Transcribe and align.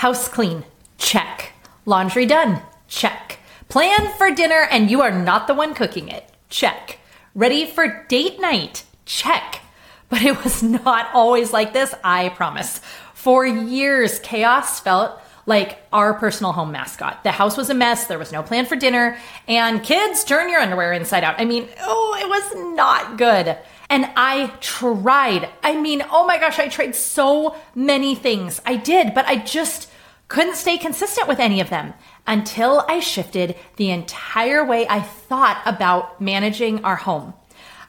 House 0.00 0.28
clean. 0.28 0.64
Check. 0.96 1.52
Laundry 1.84 2.24
done. 2.24 2.62
Check. 2.88 3.38
Plan 3.68 4.10
for 4.16 4.30
dinner 4.30 4.66
and 4.70 4.90
you 4.90 5.02
are 5.02 5.10
not 5.10 5.46
the 5.46 5.52
one 5.52 5.74
cooking 5.74 6.08
it. 6.08 6.26
Check. 6.48 7.00
Ready 7.34 7.66
for 7.66 8.06
date 8.08 8.40
night. 8.40 8.84
Check. 9.04 9.60
But 10.08 10.22
it 10.22 10.42
was 10.42 10.62
not 10.86 11.10
always 11.12 11.52
like 11.52 11.74
this, 11.74 11.94
I 12.02 12.30
promise. 12.30 12.80
For 13.12 13.44
years, 13.44 14.20
chaos 14.20 14.80
felt 14.80 15.20
like 15.44 15.86
our 15.92 16.14
personal 16.14 16.52
home 16.52 16.72
mascot. 16.72 17.22
The 17.22 17.32
house 17.32 17.58
was 17.58 17.68
a 17.68 17.74
mess, 17.74 18.06
there 18.06 18.18
was 18.18 18.32
no 18.32 18.42
plan 18.42 18.64
for 18.64 18.76
dinner, 18.76 19.18
and 19.48 19.82
kids, 19.82 20.24
turn 20.24 20.48
your 20.48 20.60
underwear 20.60 20.94
inside 20.94 21.24
out. 21.24 21.38
I 21.38 21.44
mean, 21.44 21.68
oh, 21.82 22.16
it 22.18 22.26
was 22.26 22.74
not 22.74 23.18
good. 23.18 23.58
And 23.90 24.08
I 24.16 24.50
tried. 24.60 25.50
I 25.62 25.78
mean, 25.78 26.02
oh 26.10 26.26
my 26.26 26.38
gosh, 26.38 26.58
I 26.58 26.68
tried 26.68 26.94
so 26.94 27.54
many 27.74 28.14
things. 28.14 28.62
I 28.64 28.76
did, 28.76 29.12
but 29.12 29.26
I 29.26 29.36
just 29.36 29.89
couldn't 30.30 30.54
stay 30.54 30.78
consistent 30.78 31.26
with 31.26 31.40
any 31.40 31.60
of 31.60 31.70
them 31.70 31.92
until 32.26 32.84
I 32.88 33.00
shifted 33.00 33.56
the 33.76 33.90
entire 33.90 34.64
way 34.64 34.86
I 34.88 35.00
thought 35.00 35.60
about 35.66 36.20
managing 36.20 36.84
our 36.84 36.94
home. 36.94 37.34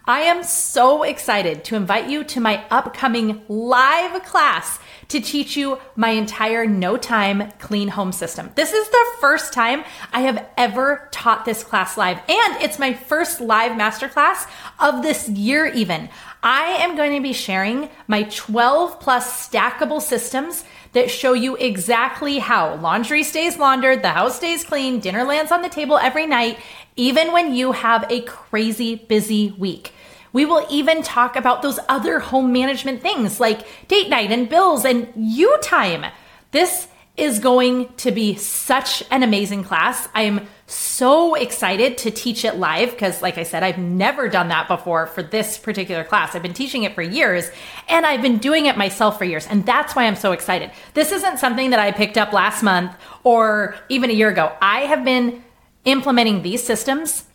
I 0.05 0.21
am 0.21 0.43
so 0.43 1.03
excited 1.03 1.63
to 1.65 1.75
invite 1.75 2.09
you 2.09 2.23
to 2.23 2.39
my 2.39 2.65
upcoming 2.71 3.43
live 3.47 4.23
class 4.23 4.79
to 5.09 5.21
teach 5.21 5.55
you 5.55 5.77
my 5.95 6.09
entire 6.09 6.65
no 6.65 6.97
time 6.97 7.51
clean 7.59 7.89
home 7.89 8.11
system. 8.11 8.49
This 8.55 8.73
is 8.73 8.89
the 8.89 9.05
first 9.19 9.53
time 9.53 9.83
I 10.11 10.21
have 10.21 10.43
ever 10.57 11.07
taught 11.11 11.45
this 11.45 11.63
class 11.63 11.97
live, 11.97 12.17
and 12.27 12.63
it's 12.63 12.79
my 12.79 12.93
first 12.93 13.39
live 13.39 13.73
masterclass 13.73 14.47
of 14.79 15.03
this 15.03 15.29
year, 15.29 15.67
even. 15.67 16.09
I 16.41 16.77
am 16.79 16.95
going 16.95 17.13
to 17.13 17.21
be 17.21 17.33
sharing 17.33 17.87
my 18.07 18.23
12 18.23 18.99
plus 18.99 19.47
stackable 19.47 20.01
systems 20.01 20.63
that 20.93 21.09
show 21.09 21.33
you 21.33 21.55
exactly 21.55 22.39
how 22.39 22.75
laundry 22.75 23.23
stays 23.23 23.57
laundered, 23.57 24.01
the 24.01 24.09
house 24.09 24.35
stays 24.37 24.63
clean, 24.63 24.99
dinner 24.99 25.23
lands 25.23 25.51
on 25.51 25.61
the 25.61 25.69
table 25.69 25.97
every 25.97 26.25
night, 26.25 26.59
even 26.95 27.31
when 27.31 27.53
you 27.53 27.71
have 27.71 28.05
a 28.09 28.21
crazy 28.21 28.95
busy 28.95 29.51
week. 29.51 29.93
We 30.33 30.45
will 30.45 30.65
even 30.69 31.03
talk 31.03 31.35
about 31.35 31.61
those 31.61 31.79
other 31.89 32.19
home 32.19 32.53
management 32.53 33.01
things 33.01 33.39
like 33.39 33.65
date 33.87 34.09
night 34.09 34.31
and 34.31 34.49
bills 34.49 34.85
and 34.85 35.11
you 35.15 35.57
time. 35.61 36.05
This 36.51 36.87
is 37.17 37.39
going 37.39 37.93
to 37.95 38.11
be 38.11 38.35
such 38.35 39.03
an 39.11 39.21
amazing 39.21 39.63
class. 39.63 40.07
I 40.13 40.23
am 40.23 40.47
so 40.65 41.35
excited 41.35 41.97
to 41.99 42.11
teach 42.11 42.45
it 42.45 42.55
live 42.55 42.91
because, 42.91 43.21
like 43.21 43.37
I 43.37 43.43
said, 43.43 43.63
I've 43.63 43.77
never 43.77 44.29
done 44.29 44.47
that 44.47 44.69
before 44.69 45.07
for 45.07 45.21
this 45.21 45.57
particular 45.57 46.05
class. 46.05 46.33
I've 46.33 46.41
been 46.41 46.53
teaching 46.53 46.83
it 46.83 46.95
for 46.95 47.01
years 47.01 47.51
and 47.89 48.05
I've 48.05 48.21
been 48.21 48.37
doing 48.37 48.65
it 48.65 48.77
myself 48.77 49.17
for 49.17 49.25
years. 49.25 49.45
And 49.47 49.65
that's 49.65 49.95
why 49.95 50.05
I'm 50.05 50.15
so 50.15 50.31
excited. 50.31 50.71
This 50.93 51.11
isn't 51.11 51.39
something 51.39 51.71
that 51.71 51.79
I 51.79 51.91
picked 51.91 52.17
up 52.17 52.31
last 52.31 52.63
month 52.63 52.95
or 53.23 53.75
even 53.89 54.09
a 54.09 54.13
year 54.13 54.29
ago. 54.29 54.55
I 54.61 54.81
have 54.81 55.03
been 55.03 55.43
implementing 55.83 56.41
these 56.41 56.63
systems 56.63 57.25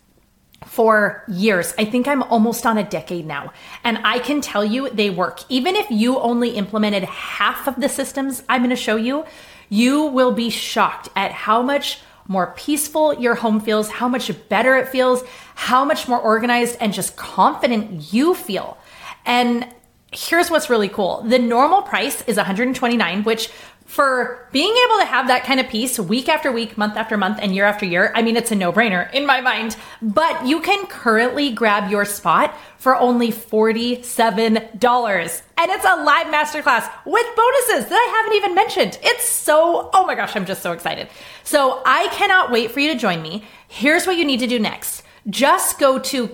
for 0.65 1.23
years. 1.27 1.73
I 1.77 1.85
think 1.85 2.07
I'm 2.07 2.23
almost 2.23 2.65
on 2.65 2.77
a 2.77 2.83
decade 2.83 3.25
now. 3.27 3.53
And 3.83 3.99
I 4.03 4.19
can 4.19 4.41
tell 4.41 4.65
you 4.65 4.89
they 4.89 5.11
work. 5.11 5.41
Even 5.49 5.75
if 5.75 5.89
you 5.91 6.19
only 6.19 6.51
implemented 6.51 7.03
half 7.03 7.67
of 7.67 7.75
the 7.75 7.89
systems 7.89 8.43
I'm 8.49 8.61
going 8.61 8.71
to 8.71 8.75
show 8.75 8.95
you, 8.95 9.25
you 9.69 10.03
will 10.03 10.31
be 10.31 10.49
shocked 10.49 11.09
at 11.15 11.31
how 11.31 11.61
much 11.61 11.99
more 12.27 12.53
peaceful 12.57 13.13
your 13.13 13.35
home 13.35 13.59
feels, 13.59 13.89
how 13.89 14.07
much 14.07 14.31
better 14.49 14.75
it 14.75 14.89
feels, 14.89 15.23
how 15.55 15.85
much 15.85 16.07
more 16.07 16.19
organized 16.19 16.77
and 16.81 16.93
just 16.93 17.15
confident 17.15 18.13
you 18.13 18.33
feel. 18.33 18.77
And 19.25 19.67
here's 20.11 20.49
what's 20.49 20.69
really 20.69 20.89
cool. 20.89 21.23
The 21.25 21.39
normal 21.39 21.81
price 21.81 22.21
is 22.27 22.37
129, 22.37 23.23
which 23.23 23.49
for 23.87 24.45
being 24.51 24.75
able 24.85 24.99
to 24.99 25.05
have 25.05 25.27
that 25.27 25.45
kind 25.45 25.61
of 25.61 25.69
peace 25.69 25.97
week 25.97 26.27
after 26.27 26.51
week, 26.51 26.77
month 26.77 26.97
after 26.97 27.17
month, 27.17 27.39
and 27.41 27.55
year 27.55 27.63
after 27.63 27.85
year, 27.85 28.11
I 28.13 28.21
mean, 28.21 28.35
it's 28.35 28.51
a 28.51 28.55
no 28.55 28.73
brainer 28.73 29.11
in 29.13 29.25
my 29.25 29.39
mind. 29.39 29.77
But 30.01 30.45
you 30.45 30.59
can 30.59 30.87
currently 30.87 31.51
grab 31.51 31.89
your 31.89 32.03
spot 32.03 32.53
for 32.77 32.97
only 32.97 33.31
$47. 33.31 35.41
And 35.57 35.71
it's 35.71 35.85
a 35.85 36.03
live 36.03 36.27
masterclass 36.27 36.91
with 37.05 37.25
bonuses 37.35 37.89
that 37.89 37.93
I 37.93 38.17
haven't 38.17 38.35
even 38.35 38.53
mentioned. 38.53 38.99
It's 39.01 39.27
so, 39.27 39.89
oh 39.93 40.05
my 40.05 40.15
gosh, 40.15 40.35
I'm 40.35 40.45
just 40.45 40.61
so 40.61 40.73
excited. 40.73 41.07
So 41.43 41.81
I 41.85 42.09
cannot 42.09 42.51
wait 42.51 42.71
for 42.71 42.81
you 42.81 42.91
to 42.91 42.99
join 42.99 43.21
me. 43.21 43.45
Here's 43.69 44.05
what 44.05 44.17
you 44.17 44.25
need 44.25 44.41
to 44.41 44.47
do 44.47 44.59
next 44.59 45.03
just 45.29 45.79
go 45.79 45.99
to 45.99 46.27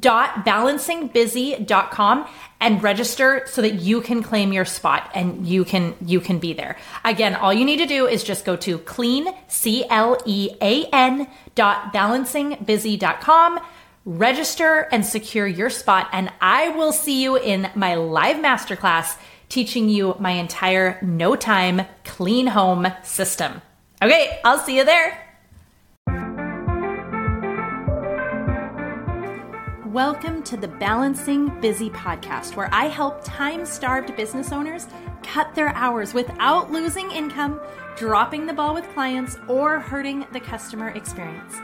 clean.balancingbusy.com 0.00 2.26
and 2.60 2.82
register 2.82 3.42
so 3.46 3.62
that 3.62 3.74
you 3.74 4.00
can 4.00 4.22
claim 4.22 4.52
your 4.52 4.64
spot 4.64 5.10
and 5.14 5.46
you 5.46 5.64
can 5.64 5.94
you 6.04 6.20
can 6.20 6.38
be 6.38 6.52
there. 6.52 6.76
Again, 7.04 7.34
all 7.34 7.52
you 7.52 7.64
need 7.64 7.78
to 7.78 7.86
do 7.86 8.06
is 8.06 8.24
just 8.24 8.44
go 8.44 8.56
to 8.56 8.78
clean 8.78 9.28
c 9.48 9.84
l 9.90 10.18
e 10.26 10.50
a 10.60 10.86
n 10.92 11.28
dot 11.54 11.92
balancingbusy.com, 11.92 13.60
register 14.04 14.88
and 14.90 15.06
secure 15.06 15.46
your 15.46 15.70
spot 15.70 16.08
and 16.12 16.32
I 16.40 16.70
will 16.70 16.92
see 16.92 17.22
you 17.22 17.36
in 17.36 17.70
my 17.74 17.94
live 17.94 18.36
masterclass 18.36 19.16
teaching 19.48 19.88
you 19.88 20.16
my 20.18 20.32
entire 20.32 20.98
no 21.02 21.36
time 21.36 21.82
clean 22.04 22.48
home 22.48 22.88
system. 23.02 23.62
Okay, 24.02 24.40
I'll 24.44 24.58
see 24.58 24.76
you 24.76 24.84
there. 24.84 25.23
Welcome 29.94 30.42
to 30.42 30.56
the 30.56 30.66
Balancing 30.66 31.60
Busy 31.60 31.88
podcast, 31.88 32.56
where 32.56 32.68
I 32.72 32.86
help 32.86 33.22
time 33.22 33.64
starved 33.64 34.16
business 34.16 34.50
owners 34.50 34.88
cut 35.22 35.54
their 35.54 35.68
hours 35.68 36.12
without 36.12 36.72
losing 36.72 37.12
income, 37.12 37.60
dropping 37.96 38.44
the 38.44 38.52
ball 38.52 38.74
with 38.74 38.92
clients, 38.92 39.38
or 39.46 39.78
hurting 39.78 40.26
the 40.32 40.40
customer 40.40 40.88
experience. 40.88 41.54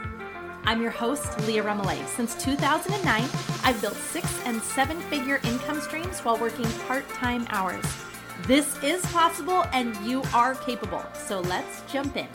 I'm 0.63 0.81
your 0.81 0.91
host, 0.91 1.41
Leah 1.41 1.61
Remillet. 1.61 2.07
Since 2.07 2.41
2009, 2.41 3.29
I've 3.65 3.81
built 3.81 3.97
six 3.97 4.41
and 4.45 4.61
seven 4.61 4.97
figure 5.01 5.41
income 5.43 5.81
streams 5.81 6.21
while 6.21 6.37
working 6.37 6.71
part 6.87 7.05
time 7.09 7.45
hours. 7.49 7.83
This 8.43 8.81
is 8.81 9.05
possible 9.07 9.65
and 9.73 9.93
you 10.05 10.23
are 10.33 10.55
capable. 10.55 11.03
So 11.13 11.41
let's 11.41 11.81
jump 11.91 12.15
in. 12.15 12.29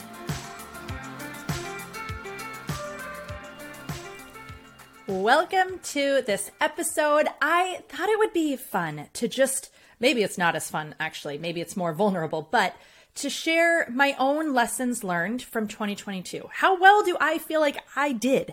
Welcome 5.08 5.78
to 5.92 6.22
this 6.26 6.50
episode. 6.60 7.28
I 7.40 7.84
thought 7.88 8.08
it 8.08 8.18
would 8.18 8.32
be 8.32 8.56
fun 8.56 9.06
to 9.12 9.28
just, 9.28 9.70
maybe 10.00 10.24
it's 10.24 10.36
not 10.36 10.56
as 10.56 10.68
fun 10.68 10.96
actually, 10.98 11.38
maybe 11.38 11.60
it's 11.60 11.76
more 11.76 11.92
vulnerable, 11.92 12.48
but 12.50 12.74
to 13.14 13.30
share 13.30 13.88
my 13.88 14.16
own 14.18 14.52
lessons 14.52 15.04
learned 15.04 15.42
from 15.42 15.68
2022. 15.68 16.48
How 16.52 16.80
well 16.80 17.04
do 17.04 17.16
I 17.20 17.38
feel 17.38 17.60
like 17.60 17.84
I 17.94 18.10
did 18.10 18.52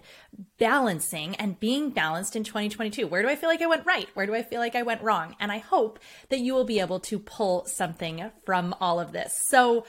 balancing 0.60 1.36
and 1.38 1.60
being 1.60 1.90
balanced 1.90 2.36
in 2.36 2.44
2022? 2.44 3.08
Where 3.08 3.24
do 3.24 3.30
I 3.30 3.36
feel 3.36 3.50
like 3.50 3.64
I 3.64 3.66
went 3.66 3.88
right? 3.88 4.08
Where 4.14 4.28
do 4.28 4.36
I 4.36 4.44
feel 4.44 4.60
like 4.60 4.76
I 4.76 4.84
went 4.84 5.02
wrong? 5.02 5.36
And 5.40 5.52
I 5.52 5.58
hope 5.58 5.98
that 6.30 6.40
you 6.40 6.54
will 6.54 6.66
be 6.66 6.80
able 6.80 7.00
to 7.00 7.18
pull 7.18 7.66
something 7.66 8.30
from 8.46 8.76
all 8.80 9.00
of 9.00 9.12
this. 9.12 9.36
So, 9.48 9.86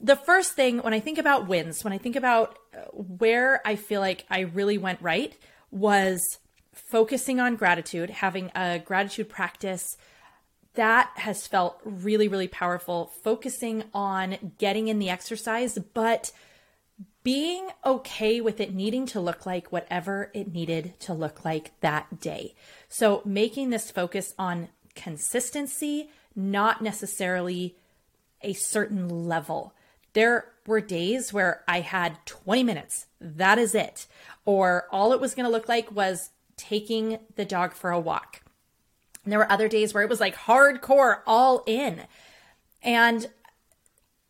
the 0.00 0.16
first 0.16 0.52
thing 0.52 0.78
when 0.78 0.92
I 0.92 1.00
think 1.00 1.18
about 1.18 1.48
wins, 1.48 1.82
when 1.82 1.92
I 1.92 1.98
think 1.98 2.14
about 2.14 2.58
uh, 2.76 2.80
where 2.92 3.60
I 3.66 3.76
feel 3.76 4.00
like 4.00 4.26
I 4.28 4.40
really 4.40 4.76
went 4.76 5.00
right, 5.00 5.34
was 5.74 6.38
focusing 6.72 7.40
on 7.40 7.56
gratitude, 7.56 8.08
having 8.08 8.50
a 8.54 8.78
gratitude 8.78 9.28
practice. 9.28 9.96
That 10.74 11.10
has 11.16 11.46
felt 11.46 11.80
really, 11.84 12.28
really 12.28 12.48
powerful. 12.48 13.12
Focusing 13.22 13.84
on 13.92 14.54
getting 14.58 14.88
in 14.88 14.98
the 14.98 15.10
exercise, 15.10 15.78
but 15.94 16.32
being 17.22 17.68
okay 17.84 18.40
with 18.40 18.60
it 18.60 18.74
needing 18.74 19.06
to 19.06 19.20
look 19.20 19.46
like 19.46 19.72
whatever 19.72 20.30
it 20.34 20.52
needed 20.52 20.98
to 21.00 21.14
look 21.14 21.44
like 21.44 21.78
that 21.80 22.20
day. 22.20 22.54
So, 22.88 23.22
making 23.24 23.70
this 23.70 23.90
focus 23.90 24.34
on 24.38 24.68
consistency, 24.94 26.10
not 26.36 26.82
necessarily 26.82 27.76
a 28.42 28.52
certain 28.52 29.08
level. 29.08 29.74
There 30.12 30.52
were 30.66 30.80
days 30.80 31.32
where 31.32 31.64
I 31.66 31.80
had 31.80 32.18
20 32.26 32.62
minutes. 32.62 33.06
That 33.24 33.58
is 33.58 33.74
it 33.74 34.06
or 34.44 34.86
all 34.90 35.12
it 35.12 35.20
was 35.20 35.34
going 35.34 35.46
to 35.46 35.50
look 35.50 35.68
like 35.68 35.90
was 35.90 36.30
taking 36.56 37.18
the 37.36 37.44
dog 37.44 37.72
for 37.72 37.90
a 37.90 38.00
walk. 38.00 38.42
And 39.24 39.32
there 39.32 39.38
were 39.38 39.50
other 39.50 39.68
days 39.68 39.94
where 39.94 40.02
it 40.02 40.08
was 40.08 40.20
like 40.20 40.36
hardcore, 40.36 41.20
all 41.26 41.62
in. 41.66 42.02
And 42.82 43.26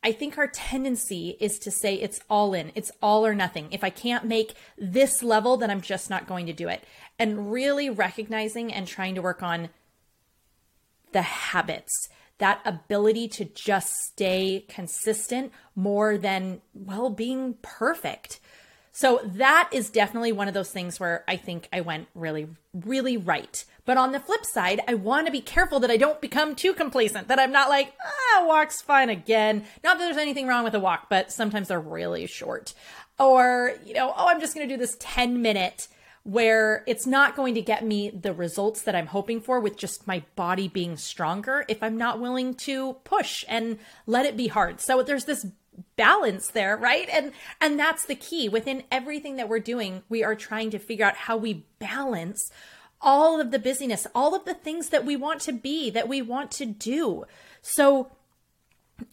I 0.02 0.12
think 0.12 0.38
our 0.38 0.46
tendency 0.46 1.36
is 1.40 1.58
to 1.60 1.70
say 1.70 1.94
it's 1.94 2.20
all 2.30 2.54
in, 2.54 2.72
it's 2.74 2.92
all 3.02 3.26
or 3.26 3.34
nothing. 3.34 3.68
If 3.72 3.82
I 3.82 3.90
can't 3.90 4.24
make 4.24 4.54
this 4.78 5.22
level, 5.22 5.56
then 5.56 5.70
I'm 5.70 5.80
just 5.80 6.10
not 6.10 6.28
going 6.28 6.46
to 6.46 6.52
do 6.52 6.68
it. 6.68 6.84
And 7.18 7.50
really 7.50 7.90
recognizing 7.90 8.72
and 8.72 8.86
trying 8.86 9.14
to 9.16 9.22
work 9.22 9.42
on 9.42 9.70
the 11.12 11.22
habits, 11.22 12.08
that 12.38 12.60
ability 12.64 13.28
to 13.28 13.44
just 13.44 13.92
stay 14.12 14.64
consistent 14.68 15.52
more 15.74 16.18
than, 16.18 16.60
well, 16.74 17.08
being 17.08 17.54
perfect. 17.62 18.40
So 18.96 19.20
that 19.24 19.70
is 19.72 19.90
definitely 19.90 20.30
one 20.30 20.46
of 20.46 20.54
those 20.54 20.70
things 20.70 21.00
where 21.00 21.24
I 21.26 21.34
think 21.34 21.68
I 21.72 21.80
went 21.80 22.06
really, 22.14 22.46
really 22.72 23.16
right. 23.16 23.64
But 23.84 23.96
on 23.96 24.12
the 24.12 24.20
flip 24.20 24.46
side, 24.46 24.82
I 24.86 24.94
want 24.94 25.26
to 25.26 25.32
be 25.32 25.40
careful 25.40 25.80
that 25.80 25.90
I 25.90 25.96
don't 25.96 26.20
become 26.20 26.54
too 26.54 26.72
complacent, 26.72 27.26
that 27.26 27.40
I'm 27.40 27.50
not 27.50 27.68
like, 27.68 27.92
ah, 28.00 28.44
walk's 28.46 28.80
fine 28.80 29.10
again. 29.10 29.64
Not 29.82 29.98
that 29.98 30.04
there's 30.04 30.16
anything 30.16 30.46
wrong 30.46 30.62
with 30.62 30.76
a 30.76 30.80
walk, 30.80 31.08
but 31.10 31.32
sometimes 31.32 31.66
they're 31.66 31.80
really 31.80 32.26
short. 32.26 32.72
Or, 33.18 33.72
you 33.84 33.94
know, 33.94 34.14
oh, 34.16 34.28
I'm 34.28 34.40
just 34.40 34.54
going 34.54 34.68
to 34.68 34.72
do 34.72 34.78
this 34.78 34.96
10 35.00 35.42
minute 35.42 35.88
where 36.22 36.84
it's 36.86 37.04
not 37.04 37.34
going 37.34 37.54
to 37.54 37.62
get 37.62 37.84
me 37.84 38.10
the 38.10 38.32
results 38.32 38.82
that 38.82 38.94
I'm 38.94 39.08
hoping 39.08 39.40
for 39.40 39.58
with 39.58 39.76
just 39.76 40.06
my 40.06 40.22
body 40.36 40.68
being 40.68 40.96
stronger 40.96 41.64
if 41.66 41.82
I'm 41.82 41.98
not 41.98 42.20
willing 42.20 42.54
to 42.54 42.94
push 43.02 43.44
and 43.48 43.78
let 44.06 44.24
it 44.24 44.36
be 44.36 44.46
hard. 44.46 44.80
So 44.80 45.02
there's 45.02 45.24
this 45.24 45.44
balance 45.96 46.48
there, 46.48 46.76
right? 46.76 47.08
And 47.12 47.32
and 47.60 47.78
that's 47.78 48.06
the 48.06 48.14
key. 48.14 48.48
Within 48.48 48.82
everything 48.90 49.36
that 49.36 49.48
we're 49.48 49.58
doing, 49.58 50.02
we 50.08 50.22
are 50.24 50.34
trying 50.34 50.70
to 50.70 50.78
figure 50.78 51.06
out 51.06 51.16
how 51.16 51.36
we 51.36 51.64
balance 51.78 52.50
all 53.00 53.40
of 53.40 53.50
the 53.50 53.58
busyness, 53.58 54.06
all 54.14 54.34
of 54.34 54.44
the 54.44 54.54
things 54.54 54.88
that 54.88 55.04
we 55.04 55.14
want 55.14 55.40
to 55.42 55.52
be, 55.52 55.90
that 55.90 56.08
we 56.08 56.22
want 56.22 56.50
to 56.52 56.64
do. 56.64 57.24
So 57.60 58.10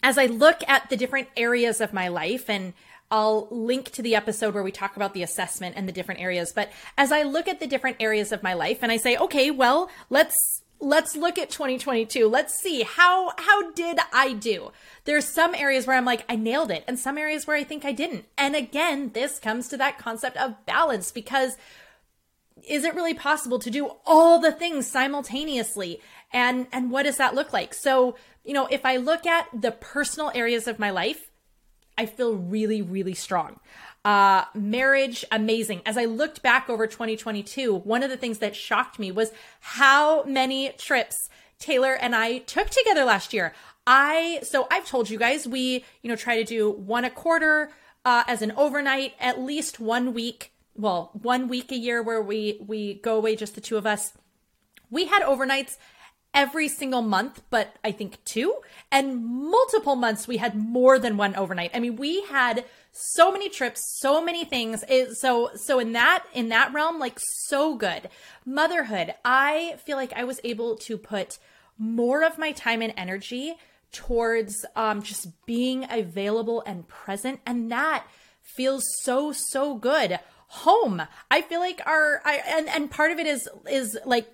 as 0.02 0.16
I 0.18 0.26
look 0.26 0.62
at 0.66 0.88
the 0.88 0.96
different 0.96 1.28
areas 1.36 1.80
of 1.80 1.92
my 1.92 2.08
life 2.08 2.48
and 2.48 2.72
I'll 3.10 3.46
link 3.50 3.90
to 3.90 4.02
the 4.02 4.14
episode 4.14 4.54
where 4.54 4.62
we 4.62 4.72
talk 4.72 4.96
about 4.96 5.12
the 5.12 5.22
assessment 5.22 5.76
and 5.76 5.86
the 5.86 5.92
different 5.92 6.22
areas. 6.22 6.52
But 6.54 6.70
as 6.96 7.12
I 7.12 7.22
look 7.22 7.46
at 7.46 7.60
the 7.60 7.66
different 7.66 7.98
areas 8.00 8.32
of 8.32 8.42
my 8.42 8.54
life 8.54 8.78
and 8.80 8.90
I 8.90 8.96
say, 8.96 9.18
okay, 9.18 9.50
well, 9.50 9.90
let's 10.08 10.62
let's 10.82 11.16
look 11.16 11.38
at 11.38 11.48
2022 11.48 12.28
let's 12.28 12.60
see 12.60 12.82
how 12.82 13.32
how 13.38 13.70
did 13.72 13.98
i 14.12 14.32
do? 14.32 14.72
There's 15.04 15.24
some 15.24 15.54
areas 15.54 15.86
where 15.86 15.96
i'm 15.96 16.04
like 16.04 16.24
i 16.28 16.36
nailed 16.36 16.70
it 16.70 16.84
and 16.86 16.98
some 16.98 17.16
areas 17.16 17.46
where 17.46 17.56
i 17.56 17.64
think 17.64 17.84
i 17.84 17.92
didn't. 17.92 18.26
And 18.36 18.56
again 18.56 19.12
this 19.14 19.38
comes 19.38 19.68
to 19.68 19.76
that 19.78 19.98
concept 19.98 20.36
of 20.36 20.66
balance 20.66 21.12
because 21.12 21.56
is 22.68 22.84
it 22.84 22.94
really 22.94 23.14
possible 23.14 23.58
to 23.58 23.70
do 23.70 23.92
all 24.06 24.38
the 24.38 24.52
things 24.52 24.86
simultaneously? 24.86 26.00
And 26.32 26.66
and 26.72 26.90
what 26.90 27.04
does 27.04 27.16
that 27.16 27.34
look 27.34 27.52
like? 27.52 27.74
So 27.74 28.16
you 28.44 28.52
know 28.52 28.66
if 28.70 28.84
i 28.84 28.96
look 28.96 29.26
at 29.26 29.48
the 29.52 29.72
personal 29.72 30.32
areas 30.34 30.66
of 30.66 30.78
my 30.78 30.90
life 30.90 31.30
i 31.96 32.06
feel 32.06 32.34
really 32.34 32.82
really 32.82 33.14
strong 33.14 33.60
uh, 34.04 34.44
marriage, 34.54 35.24
amazing. 35.30 35.82
As 35.86 35.96
I 35.96 36.06
looked 36.06 36.42
back 36.42 36.68
over 36.68 36.86
2022, 36.86 37.74
one 37.74 38.02
of 38.02 38.10
the 38.10 38.16
things 38.16 38.38
that 38.38 38.56
shocked 38.56 38.98
me 38.98 39.12
was 39.12 39.32
how 39.60 40.24
many 40.24 40.70
trips 40.78 41.28
Taylor 41.58 41.94
and 41.94 42.14
I 42.14 42.38
took 42.38 42.70
together 42.70 43.04
last 43.04 43.32
year. 43.32 43.54
I, 43.86 44.40
so 44.42 44.66
I've 44.70 44.86
told 44.86 45.10
you 45.10 45.18
guys, 45.18 45.46
we, 45.46 45.84
you 46.02 46.08
know, 46.10 46.16
try 46.16 46.36
to 46.36 46.44
do 46.44 46.70
one 46.70 47.04
a 47.04 47.10
quarter, 47.10 47.70
uh, 48.04 48.24
as 48.26 48.42
an 48.42 48.52
overnight, 48.56 49.14
at 49.20 49.40
least 49.40 49.78
one 49.78 50.12
week, 50.12 50.52
well, 50.74 51.10
one 51.14 51.46
week 51.48 51.70
a 51.70 51.76
year 51.76 52.02
where 52.02 52.20
we, 52.20 52.58
we 52.66 52.94
go 52.94 53.16
away, 53.16 53.36
just 53.36 53.54
the 53.54 53.60
two 53.60 53.76
of 53.76 53.86
us. 53.86 54.12
We 54.90 55.06
had 55.06 55.22
overnights 55.22 55.78
every 56.34 56.68
single 56.68 57.02
month, 57.02 57.42
but 57.50 57.76
I 57.84 57.92
think 57.92 58.22
two. 58.24 58.56
And 58.90 59.24
multiple 59.24 59.96
months 59.96 60.26
we 60.26 60.38
had 60.38 60.54
more 60.56 60.98
than 60.98 61.16
one 61.16 61.36
overnight. 61.36 61.70
I 61.74 61.80
mean, 61.80 61.96
we 61.96 62.22
had 62.24 62.64
so 62.92 63.32
many 63.32 63.48
trips, 63.48 63.98
so 64.00 64.22
many 64.22 64.44
things. 64.44 64.84
It, 64.88 65.16
so 65.16 65.50
so 65.54 65.78
in 65.78 65.92
that 65.92 66.24
in 66.32 66.48
that 66.50 66.72
realm, 66.72 66.98
like 66.98 67.18
so 67.18 67.74
good. 67.74 68.08
Motherhood, 68.44 69.14
I 69.24 69.76
feel 69.84 69.96
like 69.96 70.12
I 70.12 70.24
was 70.24 70.40
able 70.44 70.76
to 70.76 70.96
put 70.98 71.38
more 71.78 72.22
of 72.22 72.38
my 72.38 72.52
time 72.52 72.82
and 72.82 72.92
energy 72.96 73.54
towards 73.92 74.64
um, 74.76 75.02
just 75.02 75.28
being 75.46 75.86
available 75.90 76.62
and 76.66 76.86
present, 76.86 77.40
and 77.46 77.70
that 77.72 78.06
feels 78.42 78.84
so 79.02 79.32
so 79.32 79.76
good 79.76 80.18
home 80.48 81.00
i 81.30 81.40
feel 81.40 81.60
like 81.60 81.80
our 81.86 82.20
I, 82.24 82.42
and 82.46 82.68
and 82.68 82.90
part 82.90 83.12
of 83.12 83.18
it 83.18 83.26
is 83.26 83.48
is 83.70 83.96
like 84.04 84.26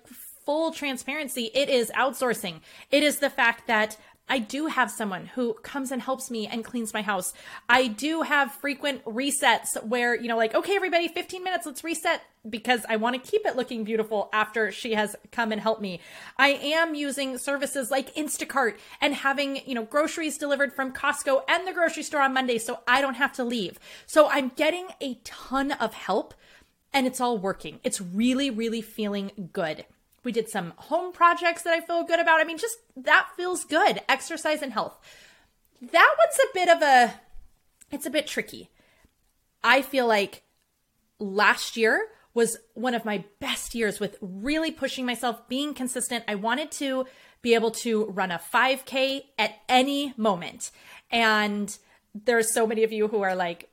full 0.49 0.71
transparency, 0.71 1.51
it 1.53 1.69
is 1.69 1.91
outsourcing. 1.91 2.61
It 2.89 3.03
is 3.03 3.19
the 3.19 3.29
fact 3.29 3.67
that 3.67 3.97
I 4.29 4.39
do 4.39 4.67
have 4.67 4.91
someone 4.91 5.25
who 5.25 5.55
comes 5.55 5.91
and 5.91 6.01
helps 6.01 6.29
me 6.29 6.47
and 6.47 6.63
cleans 6.63 6.93
my 6.93 7.01
house. 7.01 7.33
I 7.67 7.87
do 7.87 8.21
have 8.21 8.53
frequent 8.53 9.03
resets 9.03 9.83
where, 9.83 10.15
you 10.15 10.27
know, 10.27 10.37
like, 10.37 10.53
okay, 10.53 10.75
everybody, 10.75 11.07
15 11.07 11.43
minutes, 11.43 11.65
let's 11.65 11.83
reset 11.83 12.21
because 12.47 12.85
I 12.87 12.95
want 12.95 13.21
to 13.21 13.31
keep 13.31 13.45
it 13.45 13.55
looking 13.55 13.83
beautiful 13.83 14.29
after 14.31 14.71
she 14.71 14.93
has 14.93 15.15
come 15.31 15.51
and 15.51 15.59
helped 15.59 15.81
me. 15.81 15.99
I 16.37 16.49
am 16.49 16.95
using 16.95 17.37
services 17.37 17.91
like 17.91 18.13
Instacart 18.15 18.77
and 19.01 19.13
having, 19.15 19.61
you 19.65 19.75
know, 19.75 19.83
groceries 19.83 20.37
delivered 20.37 20.73
from 20.73 20.93
Costco 20.93 21.41
and 21.49 21.67
the 21.67 21.73
grocery 21.73 22.03
store 22.03 22.21
on 22.21 22.33
Monday 22.33 22.57
so 22.59 22.79
I 22.87 23.01
don't 23.01 23.15
have 23.15 23.33
to 23.33 23.43
leave. 23.43 23.79
So 24.05 24.29
I'm 24.29 24.49
getting 24.49 24.87
a 25.01 25.15
ton 25.23 25.71
of 25.73 25.93
help 25.93 26.33
and 26.93 27.05
it's 27.05 27.19
all 27.19 27.37
working. 27.37 27.79
It's 27.83 28.01
really, 28.01 28.49
really 28.49 28.81
feeling 28.81 29.49
good. 29.53 29.85
We 30.23 30.31
did 30.31 30.49
some 30.49 30.73
home 30.77 31.11
projects 31.11 31.63
that 31.63 31.73
I 31.73 31.81
feel 31.81 32.03
good 32.03 32.19
about. 32.19 32.39
I 32.39 32.43
mean, 32.43 32.57
just 32.57 32.77
that 32.97 33.29
feels 33.35 33.63
good. 33.63 34.01
Exercise 34.07 34.61
and 34.61 34.73
health. 34.73 34.97
That 35.81 36.15
one's 36.17 36.39
a 36.39 36.53
bit 36.53 36.69
of 36.69 36.81
a, 36.81 37.13
it's 37.91 38.05
a 38.05 38.09
bit 38.09 38.27
tricky. 38.27 38.69
I 39.63 39.81
feel 39.81 40.07
like 40.07 40.43
last 41.19 41.77
year 41.77 42.07
was 42.33 42.57
one 42.73 42.93
of 42.93 43.05
my 43.05 43.23
best 43.39 43.75
years 43.75 43.99
with 43.99 44.17
really 44.21 44.71
pushing 44.71 45.05
myself, 45.05 45.47
being 45.47 45.73
consistent. 45.73 46.23
I 46.27 46.35
wanted 46.35 46.71
to 46.73 47.05
be 47.41 47.53
able 47.53 47.71
to 47.71 48.05
run 48.05 48.31
a 48.31 48.39
5K 48.39 49.23
at 49.37 49.55
any 49.67 50.13
moment. 50.17 50.71
And 51.11 51.75
there's 52.13 52.53
so 52.53 52.67
many 52.67 52.83
of 52.83 52.91
you 52.91 53.07
who 53.07 53.21
are 53.21 53.35
like, 53.35 53.69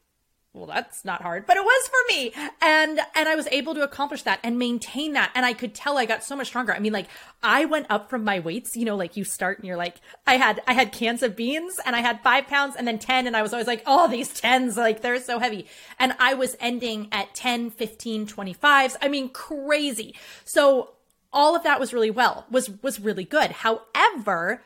well 0.56 0.66
that's 0.66 1.04
not 1.04 1.22
hard 1.22 1.46
but 1.46 1.56
it 1.56 1.64
was 1.64 1.88
for 1.88 2.14
me. 2.14 2.32
And 2.62 3.00
and 3.14 3.28
i 3.28 3.34
was 3.34 3.46
able 3.48 3.74
to 3.74 3.82
accomplish 3.82 4.22
that 4.22 4.40
and 4.42 4.58
maintain 4.58 5.12
that. 5.12 5.30
And 5.34 5.44
i 5.44 5.52
could 5.52 5.74
tell 5.74 5.98
i 5.98 6.06
got 6.06 6.24
so 6.24 6.34
much 6.34 6.48
stronger. 6.48 6.74
I 6.74 6.78
mean 6.78 6.92
like 6.92 7.08
i 7.42 7.64
went 7.64 7.86
up 7.90 8.08
from 8.10 8.24
my 8.24 8.40
weights 8.40 8.76
you 8.76 8.84
know 8.84 8.96
like 8.96 9.16
you 9.16 9.24
start 9.24 9.58
and 9.58 9.66
you're 9.66 9.76
like 9.76 9.96
i 10.26 10.36
had 10.36 10.62
i 10.66 10.72
had 10.72 10.92
cans 10.92 11.22
of 11.22 11.36
beans 11.36 11.78
and 11.84 11.94
i 11.94 12.00
had 12.00 12.20
five 12.22 12.46
pounds 12.46 12.74
and 12.76 12.88
then 12.88 12.98
10 12.98 13.26
and 13.26 13.36
i 13.36 13.42
was 13.42 13.52
always 13.52 13.66
like 13.66 13.82
oh 13.86 14.08
these 14.08 14.32
10s 14.40 14.76
like 14.76 15.02
they're 15.02 15.20
so 15.20 15.38
heavy. 15.38 15.66
And 15.98 16.14
i 16.18 16.34
was 16.34 16.56
ending 16.60 17.08
at 17.12 17.34
10 17.34 17.70
15 17.70 18.26
25s 18.26 18.96
i 19.02 19.08
mean 19.08 19.28
crazy. 19.28 20.14
So 20.44 20.92
all 21.32 21.54
of 21.54 21.64
that 21.64 21.78
was 21.78 21.92
really 21.92 22.10
well 22.10 22.46
was 22.50 22.70
was 22.82 22.98
really 22.98 23.24
good. 23.24 23.50
However 23.50 24.62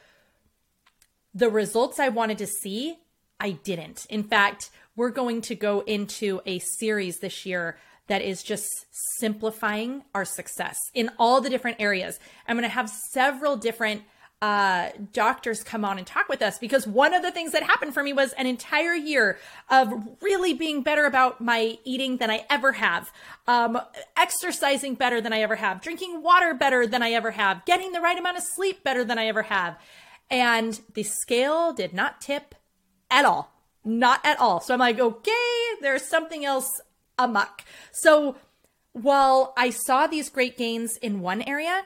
the 1.34 1.50
results 1.50 1.98
i 1.98 2.08
wanted 2.08 2.38
to 2.38 2.46
see 2.46 2.98
i 3.38 3.50
didn't. 3.50 4.06
In 4.08 4.22
fact 4.22 4.70
we're 5.00 5.08
going 5.08 5.40
to 5.40 5.54
go 5.54 5.80
into 5.80 6.42
a 6.44 6.58
series 6.58 7.20
this 7.20 7.46
year 7.46 7.78
that 8.08 8.20
is 8.20 8.42
just 8.42 8.68
simplifying 9.18 10.02
our 10.14 10.26
success 10.26 10.76
in 10.92 11.10
all 11.18 11.40
the 11.40 11.48
different 11.48 11.78
areas. 11.80 12.20
I'm 12.46 12.54
going 12.54 12.68
to 12.68 12.74
have 12.74 12.90
several 12.90 13.56
different 13.56 14.02
uh, 14.42 14.90
doctors 15.14 15.62
come 15.62 15.86
on 15.86 15.96
and 15.96 16.06
talk 16.06 16.28
with 16.28 16.42
us 16.42 16.58
because 16.58 16.86
one 16.86 17.14
of 17.14 17.22
the 17.22 17.30
things 17.30 17.52
that 17.52 17.62
happened 17.62 17.94
for 17.94 18.02
me 18.02 18.12
was 18.12 18.34
an 18.34 18.46
entire 18.46 18.92
year 18.92 19.38
of 19.70 19.90
really 20.20 20.52
being 20.52 20.82
better 20.82 21.06
about 21.06 21.40
my 21.40 21.78
eating 21.84 22.18
than 22.18 22.28
I 22.28 22.44
ever 22.50 22.72
have, 22.72 23.10
um, 23.46 23.80
exercising 24.18 24.96
better 24.96 25.22
than 25.22 25.32
I 25.32 25.40
ever 25.40 25.56
have, 25.56 25.80
drinking 25.80 26.22
water 26.22 26.52
better 26.52 26.86
than 26.86 27.02
I 27.02 27.12
ever 27.12 27.30
have, 27.30 27.64
getting 27.64 27.92
the 27.92 28.02
right 28.02 28.18
amount 28.18 28.36
of 28.36 28.42
sleep 28.42 28.84
better 28.84 29.02
than 29.02 29.18
I 29.18 29.28
ever 29.28 29.44
have. 29.44 29.78
And 30.28 30.78
the 30.92 31.04
scale 31.04 31.72
did 31.72 31.94
not 31.94 32.20
tip 32.20 32.54
at 33.10 33.24
all. 33.24 33.59
Not 33.84 34.20
at 34.24 34.38
all. 34.38 34.60
So 34.60 34.74
I'm 34.74 34.80
like, 34.80 35.00
okay, 35.00 35.56
there's 35.80 36.04
something 36.04 36.44
else 36.44 36.80
amuck. 37.18 37.64
So 37.92 38.36
while 38.92 39.54
I 39.56 39.70
saw 39.70 40.06
these 40.06 40.28
great 40.28 40.58
gains 40.58 40.96
in 40.96 41.20
one 41.20 41.42
area, 41.42 41.84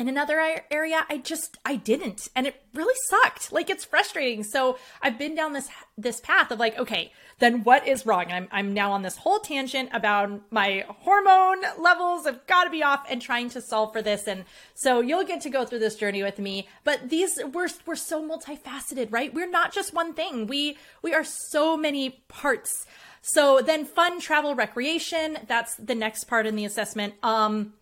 in 0.00 0.08
another 0.08 0.62
area 0.70 1.04
i 1.08 1.18
just 1.18 1.58
i 1.64 1.76
didn't 1.76 2.28
and 2.34 2.46
it 2.46 2.60
really 2.74 2.94
sucked. 3.08 3.52
Like 3.52 3.70
it's 3.70 3.84
frustrating. 3.84 4.44
So 4.44 4.78
i've 5.02 5.18
been 5.18 5.34
down 5.34 5.52
this 5.52 5.68
this 5.98 6.20
path 6.20 6.50
of 6.50 6.58
like 6.58 6.78
okay 6.78 7.12
then 7.38 7.64
what 7.64 7.88
is 7.88 8.04
wrong? 8.04 8.30
I'm, 8.30 8.48
I'm 8.52 8.74
now 8.74 8.92
on 8.92 9.00
this 9.00 9.16
whole 9.16 9.38
tangent 9.38 9.88
about 9.94 10.42
my 10.52 10.84
hormone 10.88 11.62
levels 11.78 12.26
have 12.26 12.46
got 12.46 12.64
to 12.64 12.70
be 12.70 12.82
off 12.82 13.06
and 13.08 13.20
trying 13.20 13.48
to 13.50 13.62
solve 13.62 13.92
for 13.92 14.02
this 14.02 14.28
and 14.28 14.44
so 14.74 15.00
you'll 15.00 15.24
get 15.24 15.40
to 15.42 15.50
go 15.50 15.64
through 15.64 15.78
this 15.78 15.96
journey 15.96 16.22
with 16.22 16.38
me. 16.38 16.68
But 16.84 17.08
these 17.08 17.38
we're 17.52 17.68
we're 17.86 17.96
so 17.96 18.26
multifaceted 18.26 19.08
right? 19.10 19.32
We're 19.32 19.50
not 19.50 19.72
just 19.72 19.94
one 19.94 20.14
thing. 20.14 20.46
We 20.46 20.76
we 21.02 21.14
are 21.14 21.24
so 21.24 21.76
many 21.76 22.22
parts. 22.28 22.86
So 23.22 23.60
then 23.60 23.84
fun 23.84 24.20
travel 24.20 24.54
recreation 24.54 25.38
that's 25.46 25.74
the 25.76 25.94
next 25.94 26.24
part 26.24 26.46
in 26.46 26.56
the 26.56 26.64
assessment. 26.64 27.14
Um 27.22 27.74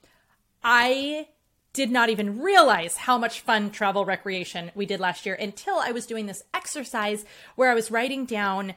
i 0.65 1.29
did 1.79 1.93
not 1.93 2.09
even 2.09 2.41
realize 2.41 2.97
how 2.97 3.17
much 3.17 3.39
fun 3.39 3.71
travel 3.71 4.05
recreation 4.05 4.73
we 4.75 4.85
did 4.85 4.99
last 4.99 5.25
year 5.25 5.37
until 5.37 5.77
I 5.77 5.93
was 5.93 6.07
doing 6.07 6.27
this 6.27 6.43
exercise 6.53 7.25
where 7.55 7.71
I 7.71 7.75
was 7.75 7.89
writing 7.89 8.25
down 8.25 8.75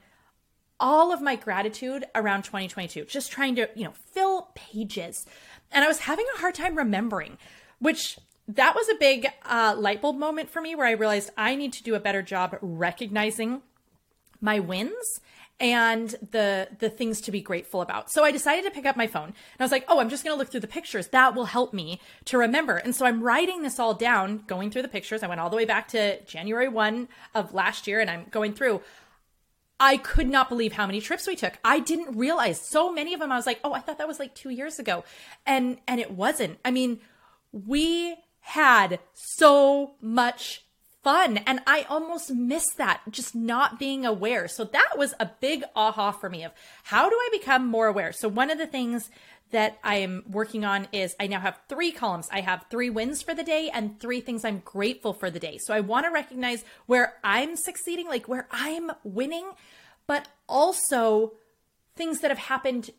all 0.80 1.12
of 1.12 1.20
my 1.20 1.36
gratitude 1.36 2.06
around 2.14 2.44
2022, 2.44 3.06
just 3.06 3.32
trying 3.32 3.56
to, 3.56 3.68
you 3.74 3.86
know, 3.86 3.94
fill 4.14 4.50
pages. 4.54 5.26
And 5.72 5.84
I 5.84 5.88
was 5.88 6.02
having 6.02 6.28
a 6.36 6.38
hard 6.42 6.54
time 6.54 6.76
remembering, 6.78 7.40
which 7.80 8.20
that 8.48 8.76
was 8.76 8.88
a 8.88 9.00
big 9.00 9.26
uh, 9.48 9.74
light 9.76 10.04
bulb 10.04 10.18
moment 10.18 10.52
for 10.52 10.62
me 10.62 10.76
where 10.76 10.86
I 10.86 10.92
realized 10.92 11.32
I 11.36 11.56
need 11.56 11.74
to 11.74 11.84
do 11.84 11.96
a 11.96 12.00
better 12.00 12.22
job 12.22 12.56
recognizing 12.62 13.64
my 14.40 14.60
wins 14.60 15.22
and 15.62 16.10
the 16.32 16.68
the 16.80 16.90
things 16.90 17.22
to 17.22 17.32
be 17.32 17.40
grateful 17.40 17.82
about. 17.82 18.12
So 18.12 18.26
I 18.26 18.32
decided 18.32 18.66
to 18.66 18.72
pick 18.72 18.86
up 18.86 18.98
my 18.98 19.08
phone 19.08 19.28
and 19.28 19.60
I 19.60 19.64
was 19.64 19.72
like, 19.72 19.86
"Oh, 19.88 20.00
I'm 20.00 20.10
just 20.10 20.24
going 20.24 20.34
to 20.34 20.38
look 20.38 20.50
through 20.50 20.62
the 20.62 20.68
pictures. 20.68 21.08
That 21.10 21.36
will 21.36 21.46
help 21.46 21.72
me 21.72 22.02
to 22.26 22.38
remember." 22.38 22.78
And 22.78 22.96
so 22.96 23.06
I'm 23.06 23.22
writing 23.22 23.62
this 23.62 23.80
all 23.80 23.94
down, 23.94 24.44
going 24.48 24.72
through 24.72 24.82
the 24.82 24.88
pictures. 24.88 25.24
I 25.24 25.28
went 25.28 25.40
all 25.40 25.52
the 25.52 25.56
way 25.56 25.66
back 25.66 25.88
to 25.90 26.22
January 26.24 26.68
1 26.68 27.08
of 27.36 27.54
last 27.54 27.88
year 27.88 28.02
and 28.02 28.10
I'm 28.10 28.26
going 28.32 28.54
through 28.54 28.82
I 29.80 29.98
could 29.98 30.30
not 30.30 30.48
believe 30.50 30.74
how 30.74 30.86
many 30.86 31.02
trips 31.02 31.26
we 31.26 31.36
took. 31.36 31.58
I 31.64 31.80
didn't 31.80 32.16
realize 32.16 32.62
so 32.62 32.92
many 32.92 33.16
of 33.16 33.20
them. 33.20 33.32
I 33.32 33.36
was 33.36 33.48
like, 33.48 33.60
"Oh, 33.64 33.74
I 33.74 33.80
thought 33.80 34.00
that 34.00 34.08
was 34.08 34.20
like 34.20 34.36
2 34.36 34.50
years 34.50 34.80
ago." 34.80 35.04
And 35.46 35.78
and 35.88 36.00
it 36.00 36.12
wasn't. 36.12 36.60
I 36.66 36.72
mean, 36.72 37.00
we 37.52 38.16
had 38.42 39.00
so 39.14 39.96
much 40.02 40.66
fun. 41.04 41.38
And 41.38 41.62
I 41.66 41.86
almost 41.90 42.32
missed 42.32 42.78
that, 42.78 43.02
just 43.10 43.34
not 43.34 43.80
being 43.80 44.06
aware. 44.06 44.48
So 44.48 44.64
that 44.64 44.94
was 44.98 45.14
a 45.20 45.32
big 45.40 45.64
aha 45.76 46.12
for 46.12 46.30
me 46.30 46.44
of 46.44 46.52
how 46.84 47.10
do 47.10 47.16
I 47.16 47.30
become 47.32 47.68
more 47.68 47.88
aware? 47.88 48.12
So 48.12 48.28
one 48.28 48.52
of 48.52 48.58
the 48.58 48.68
things 48.68 49.10
that 49.52 49.78
I 49.84 49.96
am 49.98 50.24
working 50.30 50.64
on 50.64 50.88
is 50.92 51.16
I 51.20 51.28
now 51.28 51.40
have 51.40 51.60
three 51.68 51.92
columns. 51.92 52.30
I 52.32 52.42
have 52.42 52.66
three 52.70 52.90
wins 52.90 53.22
for 53.22 53.34
the 53.34 53.44
day 53.44 53.70
and 53.74 54.00
three 54.00 54.22
things 54.22 54.46
I'm 54.46 54.62
grateful 54.64 55.14
for 55.14 55.30
the 55.30 55.40
day. 55.40 55.58
So 55.58 55.74
I 55.74 55.82
want 55.82 56.06
to 56.06 56.12
recognize 56.12 56.64
where 56.86 57.16
I'm 57.24 57.56
succeeding, 57.56 58.08
like 58.08 58.28
where 58.28 58.48
I'm 58.52 58.92
winning, 59.04 59.52
but 60.08 60.28
also 60.48 61.34
things 61.96 62.22
that 62.22 62.32
have 62.32 62.38
happened 62.38 62.92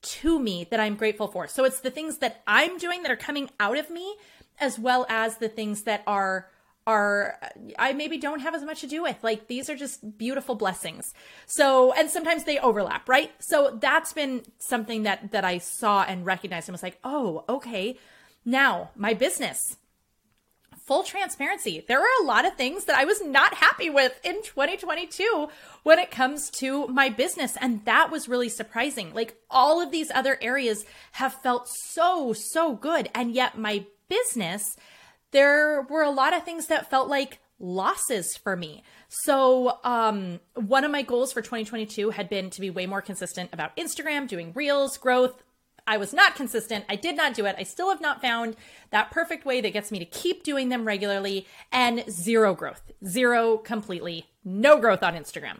to 0.00 0.38
me 0.38 0.66
that 0.70 0.80
I'm 0.80 0.96
grateful 0.96 1.28
for. 1.28 1.46
So 1.46 1.64
it's 1.64 1.80
the 1.80 1.90
things 1.90 2.18
that 2.18 2.42
I'm 2.46 2.78
doing 2.78 3.02
that 3.02 3.10
are 3.10 3.16
coming 3.16 3.50
out 3.60 3.76
of 3.76 3.90
me, 3.90 4.16
as 4.60 4.78
well 4.78 5.06
as 5.08 5.36
the 5.36 5.48
things 5.48 5.82
that 5.82 6.02
are 6.06 6.48
are 6.88 7.38
I 7.78 7.92
maybe 7.92 8.16
don't 8.16 8.40
have 8.40 8.54
as 8.54 8.62
much 8.62 8.80
to 8.80 8.86
do 8.86 9.02
with. 9.02 9.22
Like 9.22 9.46
these 9.46 9.68
are 9.68 9.76
just 9.76 10.16
beautiful 10.16 10.54
blessings. 10.54 11.12
So 11.46 11.92
and 11.92 12.10
sometimes 12.10 12.44
they 12.44 12.58
overlap, 12.58 13.08
right? 13.08 13.30
So 13.40 13.78
that's 13.78 14.14
been 14.14 14.42
something 14.58 15.02
that 15.02 15.32
that 15.32 15.44
I 15.44 15.58
saw 15.58 16.02
and 16.02 16.24
recognized 16.24 16.68
and 16.68 16.72
was 16.72 16.82
like, 16.82 16.98
"Oh, 17.04 17.44
okay. 17.48 17.98
Now, 18.44 18.90
my 18.96 19.12
business. 19.12 19.76
Full 20.86 21.02
transparency. 21.02 21.84
There 21.86 22.00
are 22.00 22.22
a 22.22 22.24
lot 22.24 22.46
of 22.46 22.54
things 22.54 22.86
that 22.86 22.96
I 22.96 23.04
was 23.04 23.20
not 23.22 23.52
happy 23.52 23.90
with 23.90 24.18
in 24.24 24.42
2022 24.42 25.48
when 25.82 25.98
it 25.98 26.10
comes 26.10 26.48
to 26.52 26.86
my 26.86 27.10
business 27.10 27.58
and 27.60 27.84
that 27.84 28.10
was 28.10 28.26
really 28.30 28.48
surprising. 28.48 29.12
Like 29.12 29.36
all 29.50 29.82
of 29.82 29.90
these 29.90 30.10
other 30.10 30.38
areas 30.40 30.86
have 31.12 31.34
felt 31.34 31.68
so 31.68 32.32
so 32.32 32.74
good 32.74 33.10
and 33.14 33.34
yet 33.34 33.58
my 33.58 33.84
business 34.08 34.64
there 35.30 35.82
were 35.82 36.02
a 36.02 36.10
lot 36.10 36.34
of 36.34 36.44
things 36.44 36.66
that 36.66 36.90
felt 36.90 37.08
like 37.08 37.38
losses 37.60 38.36
for 38.36 38.56
me. 38.56 38.82
So, 39.08 39.78
um, 39.84 40.40
one 40.54 40.84
of 40.84 40.90
my 40.90 41.02
goals 41.02 41.32
for 41.32 41.40
2022 41.40 42.10
had 42.10 42.28
been 42.28 42.50
to 42.50 42.60
be 42.60 42.70
way 42.70 42.86
more 42.86 43.02
consistent 43.02 43.50
about 43.52 43.76
Instagram, 43.76 44.28
doing 44.28 44.52
reels, 44.54 44.96
growth. 44.96 45.42
I 45.86 45.96
was 45.96 46.12
not 46.12 46.36
consistent. 46.36 46.84
I 46.88 46.96
did 46.96 47.16
not 47.16 47.32
do 47.32 47.46
it. 47.46 47.56
I 47.58 47.62
still 47.62 47.88
have 47.88 48.02
not 48.02 48.20
found 48.20 48.56
that 48.90 49.10
perfect 49.10 49.46
way 49.46 49.62
that 49.62 49.72
gets 49.72 49.90
me 49.90 49.98
to 49.98 50.04
keep 50.04 50.44
doing 50.44 50.68
them 50.68 50.84
regularly 50.84 51.46
and 51.72 52.04
zero 52.10 52.54
growth, 52.54 52.92
zero 53.06 53.56
completely, 53.56 54.26
no 54.44 54.78
growth 54.78 55.02
on 55.02 55.14
Instagram. 55.14 55.58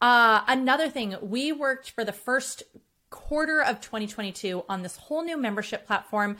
Uh, 0.00 0.40
another 0.48 0.88
thing, 0.88 1.16
we 1.20 1.52
worked 1.52 1.90
for 1.90 2.04
the 2.04 2.12
first 2.12 2.62
quarter 3.10 3.62
of 3.62 3.80
2022 3.80 4.64
on 4.68 4.82
this 4.82 4.96
whole 4.96 5.22
new 5.22 5.36
membership 5.36 5.86
platform. 5.86 6.38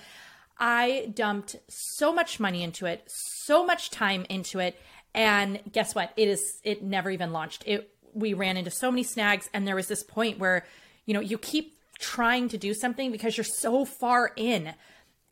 I 0.59 1.13
dumped 1.15 1.57
so 1.69 2.13
much 2.13 2.41
money 2.41 2.63
into 2.63 2.87
it, 2.87 3.05
so 3.07 3.65
much 3.65 3.91
time 3.91 4.25
into 4.29 4.59
it, 4.59 4.79
and 5.15 5.61
guess 5.73 5.95
what? 5.95 6.13
It 6.17 6.29
is 6.29 6.61
it 6.63 6.83
never 6.83 7.11
even 7.11 7.33
launched. 7.33 7.65
It 7.67 7.91
we 8.15 8.33
ran 8.33 8.57
into 8.57 8.71
so 8.71 8.91
many 8.91 9.03
snags 9.03 9.51
and 9.53 9.67
there 9.67 9.77
was 9.77 9.89
this 9.89 10.03
point 10.03 10.39
where, 10.39 10.65
you 11.05 11.13
know, 11.13 11.21
you 11.21 11.37
keep 11.37 11.79
trying 11.99 12.49
to 12.49 12.59
do 12.59 12.73
something 12.73 13.13
because 13.13 13.37
you're 13.37 13.45
so 13.45 13.85
far 13.85 14.33
in 14.37 14.73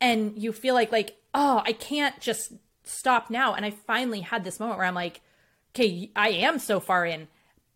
and 0.01 0.35
you 0.37 0.53
feel 0.53 0.75
like 0.75 0.93
like, 0.93 1.17
oh, 1.33 1.63
I 1.65 1.73
can't 1.73 2.19
just 2.21 2.53
stop 2.85 3.31
now. 3.31 3.55
And 3.55 3.65
I 3.65 3.71
finally 3.71 4.21
had 4.21 4.45
this 4.45 4.61
moment 4.61 4.79
where 4.79 4.87
I'm 4.87 4.95
like, 4.95 5.23
okay, 5.75 6.11
I 6.15 6.31
am 6.31 6.59
so 6.59 6.79
far 6.79 7.07
in. 7.07 7.29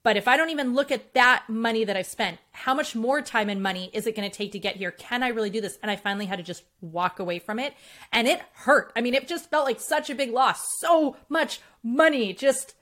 But 0.09 0.17
if 0.17 0.27
I 0.27 0.39
don't 0.39 0.49
even 0.49 0.73
look 0.73 0.91
at 0.91 1.13
that 1.13 1.45
money 1.51 1.85
that 1.85 1.95
I've 1.95 2.07
spent, 2.07 2.39
how 2.53 2.73
much 2.73 2.97
more 2.97 3.21
time 3.21 3.51
and 3.51 3.63
money 3.63 3.91
is 3.93 4.07
it 4.07 4.17
going 4.17 4.27
to 4.27 4.35
take 4.35 4.53
to 4.53 4.59
get 4.59 4.77
here? 4.77 4.91
Can 4.91 5.23
I 5.23 5.29
really 5.29 5.51
do 5.51 5.61
this? 5.61 5.79
And 5.83 5.91
I 5.91 5.97
finally 5.97 6.25
had 6.25 6.39
to 6.39 6.43
just 6.43 6.65
walk 6.81 7.19
away 7.19 7.39
from 7.39 7.59
it. 7.59 7.75
And 8.11 8.27
it 8.27 8.41
hurt. 8.55 8.91
I 8.97 9.03
mean, 9.03 9.13
it 9.13 9.29
just 9.29 9.51
felt 9.51 9.67
like 9.67 9.81
such 9.81 10.09
a 10.09 10.15
big 10.15 10.31
loss. 10.31 10.67
So 10.79 11.19
much 11.29 11.61
money, 11.83 12.33
just 12.33 12.75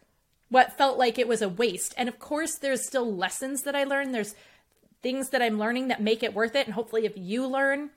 what 0.50 0.78
felt 0.78 0.98
like 0.98 1.18
it 1.18 1.26
was 1.26 1.42
a 1.42 1.48
waste. 1.48 1.94
And 1.96 2.08
of 2.08 2.20
course, 2.20 2.58
there's 2.58 2.86
still 2.86 3.12
lessons 3.12 3.62
that 3.62 3.74
I 3.74 3.82
learned. 3.82 4.14
There's 4.14 4.36
things 5.02 5.30
that 5.30 5.42
I'm 5.42 5.58
learning 5.58 5.88
that 5.88 6.00
make 6.00 6.22
it 6.22 6.32
worth 6.32 6.54
it. 6.54 6.66
And 6.66 6.74
hopefully, 6.74 7.06
if 7.06 7.14
you 7.16 7.44
learn, 7.48 7.90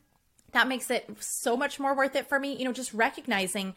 that 0.54 0.68
makes 0.68 0.90
it 0.90 1.08
so 1.20 1.56
much 1.56 1.80
more 1.80 1.96
worth 1.96 2.16
it 2.16 2.28
for 2.28 2.40
me. 2.40 2.56
You 2.56 2.66
know, 2.66 2.74
just 2.74 2.96
recognizing 2.96 3.76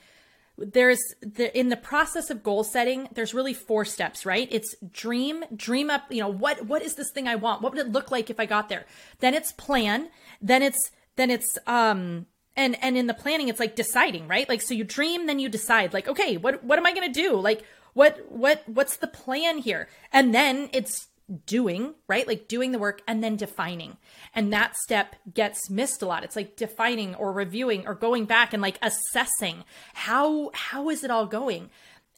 there's 0.59 1.01
the 1.21 1.57
in 1.59 1.69
the 1.69 1.77
process 1.77 2.31
of 2.31 2.43
goal 2.43 2.63
setting 2.63 3.09
there's 3.15 3.35
really 3.35 3.55
four 3.55 3.85
steps 3.85 4.27
right? 4.27 4.49
It's 4.51 4.75
dream 4.91 5.45
dream 5.55 5.91
up 5.91 6.03
you 6.11 6.21
know 6.21 6.29
what 6.29 6.67
what 6.67 6.83
is 6.83 6.95
this 6.95 7.11
thing 7.11 7.27
i 7.27 7.37
want? 7.37 7.63
What 7.63 7.73
would 7.73 7.87
it 7.87 7.93
look 7.93 8.11
like 8.11 8.31
if 8.31 8.39
i 8.39 8.47
got 8.47 8.69
there? 8.69 8.87
Then 9.21 9.35
it's 9.35 9.53
plan 9.53 10.11
then 10.41 10.63
it's 10.63 10.91
then 11.17 11.31
it's 11.31 11.59
um 11.67 12.27
and 12.55 12.77
and 12.83 12.97
in 12.97 13.07
the 13.07 13.15
planning 13.15 13.49
it's 13.49 13.61
like 13.61 13.75
deciding 13.75 14.29
right? 14.29 14.49
Like 14.49 14.63
so 14.63 14.75
you 14.75 14.85
dream 14.85 15.27
then 15.27 15.39
you 15.39 15.49
decide 15.49 15.93
like 15.93 16.09
okay 16.09 16.37
what 16.37 16.63
what 16.65 16.79
am 16.79 16.87
i 16.87 16.93
going 16.93 17.11
to 17.13 17.21
do? 17.21 17.37
Like 17.37 17.65
what 17.95 18.25
what 18.31 18.63
what's 18.67 18.97
the 18.97 19.07
plan 19.07 19.59
here? 19.59 19.89
And 20.13 20.35
then 20.35 20.69
it's 20.73 21.09
doing, 21.47 21.95
right? 22.09 22.27
Like 22.27 22.49
doing 22.49 22.73
the 22.73 22.79
work 22.79 23.03
and 23.07 23.23
then 23.23 23.37
defining. 23.37 23.97
And 24.35 24.53
that 24.53 24.77
step 24.77 25.17
gets 25.33 25.71
missed 25.71 26.03
a 26.03 26.07
lot. 26.07 26.25
It's 26.25 26.37
like 26.37 26.57
defining 26.57 27.15
or 27.15 27.33
reviewing 27.33 27.87
or 27.87 27.95
going 27.95 28.25
back 28.25 28.53
and 28.53 28.63
like 28.63 28.79
assessing 28.83 29.65
how 29.95 30.51
how 30.55 30.91
is 30.91 31.05
it 31.05 31.11
all 31.11 31.27
going? 31.27 31.71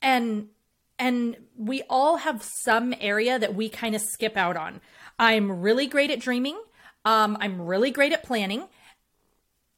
And 0.02 0.48
and 0.98 1.36
we 1.56 1.82
all 1.88 2.18
have 2.18 2.42
some 2.64 2.94
area 3.00 3.38
that 3.38 3.54
we 3.54 3.68
kind 3.68 3.94
of 3.94 4.00
skip 4.00 4.36
out 4.36 4.56
on. 4.56 4.80
I'm 5.18 5.60
really 5.60 5.86
great 5.86 6.10
at 6.10 6.20
dreaming. 6.20 6.60
Um, 7.04 7.36
I'm 7.40 7.62
really 7.62 7.90
great 7.90 8.12
at 8.12 8.22
planning. 8.22 8.64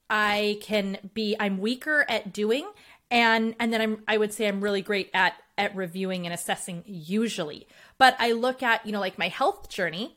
I 0.09 0.59
can 0.63 0.99
be 1.15 1.37
I'm 1.39 1.59
weaker 1.59 2.05
at 2.09 2.33
doing 2.33 2.67
and 3.11 3.55
and 3.59 3.73
then 3.73 3.81
I'm 3.81 4.03
I 4.07 4.17
would 4.17 4.33
say 4.33 4.49
I'm 4.49 4.61
really 4.61 4.83
great 4.83 5.11
at 5.15 5.35
at 5.59 5.75
reviewing 5.75 6.27
and 6.27 6.35
assessing 6.35 6.83
usually. 6.87 7.67
But 7.99 8.17
I 8.19 8.33
look 8.33 8.63
at, 8.63 8.85
you 8.85 8.93
know, 8.93 9.01
like 9.01 9.19
my 9.19 9.29
health 9.29 9.69
journey. 9.69 10.17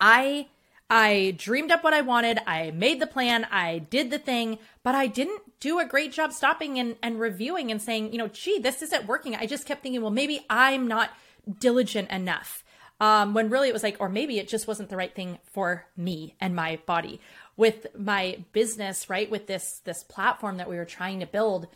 I 0.00 0.48
I 0.88 1.34
dreamed 1.36 1.72
up 1.72 1.82
what 1.82 1.94
I 1.94 2.00
wanted, 2.00 2.38
I 2.46 2.70
made 2.70 3.00
the 3.00 3.08
plan, 3.08 3.44
I 3.50 3.78
did 3.78 4.10
the 4.10 4.20
thing, 4.20 4.58
but 4.84 4.94
I 4.94 5.08
didn't 5.08 5.42
do 5.58 5.80
a 5.80 5.84
great 5.84 6.12
job 6.12 6.32
stopping 6.32 6.78
and, 6.78 6.94
and 7.02 7.18
reviewing 7.18 7.72
and 7.72 7.82
saying, 7.82 8.12
you 8.12 8.18
know, 8.18 8.28
gee, 8.28 8.60
this 8.60 8.82
isn't 8.82 9.06
working. 9.06 9.34
I 9.34 9.46
just 9.46 9.66
kept 9.66 9.82
thinking, 9.82 10.00
well, 10.00 10.12
maybe 10.12 10.46
I'm 10.48 10.86
not 10.86 11.10
diligent 11.58 12.10
enough. 12.10 12.62
Um, 13.00 13.34
when 13.34 13.50
really 13.50 13.68
it 13.68 13.72
was 13.72 13.82
like, 13.82 13.96
or 13.98 14.08
maybe 14.08 14.38
it 14.38 14.48
just 14.48 14.68
wasn't 14.68 14.88
the 14.88 14.96
right 14.96 15.14
thing 15.14 15.38
for 15.52 15.86
me 15.96 16.34
and 16.40 16.54
my 16.54 16.78
body. 16.86 17.20
With 17.56 17.88
my 17.98 18.44
business, 18.52 19.10
right? 19.10 19.30
With 19.30 19.46
this 19.46 19.80
this 19.84 20.04
platform 20.04 20.58
that 20.58 20.68
we 20.68 20.76
were 20.76 20.84
trying 20.84 21.20
to 21.20 21.26
build, 21.26 21.66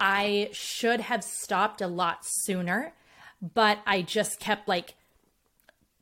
I 0.00 0.48
should 0.52 1.00
have 1.00 1.22
stopped 1.22 1.80
a 1.80 1.86
lot 1.86 2.24
sooner, 2.24 2.92
but 3.40 3.78
I 3.86 4.02
just 4.02 4.40
kept 4.40 4.68
like 4.68 4.94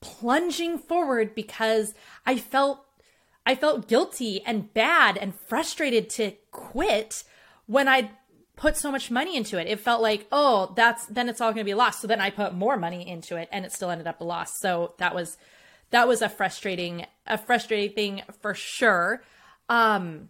plunging 0.01 0.79
forward 0.79 1.35
because 1.35 1.95
I 2.27 2.39
felt 2.39 2.85
I 3.47 3.55
felt 3.55 3.89
guilty 3.89 4.43
and 4.45 4.73
bad 4.75 5.17
and 5.17 5.35
frustrated 5.35 6.11
to 6.11 6.33
quit 6.51 7.25
when 7.67 7.89
I'd 7.89 8.11
put 8.57 8.77
so 8.77 8.91
much 8.91 9.11
money 9.11 9.37
into 9.37 9.59
it. 9.59 9.67
It 9.67 9.81
felt 9.81 10.03
like, 10.03 10.27
oh, 10.31 10.73
that's 10.77 11.07
then 11.07 11.29
it's 11.29 11.41
all 11.41 11.53
going 11.53 11.65
to 11.65 11.71
be 11.71 11.75
lost. 11.75 12.01
So 12.01 12.07
then 12.07 12.21
I 12.21 12.31
put 12.31 12.55
more 12.55 12.77
money 12.77 13.09
into 13.09 13.37
it 13.37 13.49
and 13.51 13.65
it 13.65 13.73
still 13.73 13.91
ended 13.91 14.07
up 14.07 14.21
a 14.21 14.25
loss. 14.25 14.59
So 14.61 14.95
that 14.99 15.15
was 15.15 15.39
that 15.91 16.07
was 16.07 16.21
a 16.21 16.29
frustrating 16.29 17.07
a 17.27 17.39
frustrating 17.39 17.95
thing 17.95 18.23
for 18.41 18.55
sure. 18.55 19.23
Um 19.69 20.29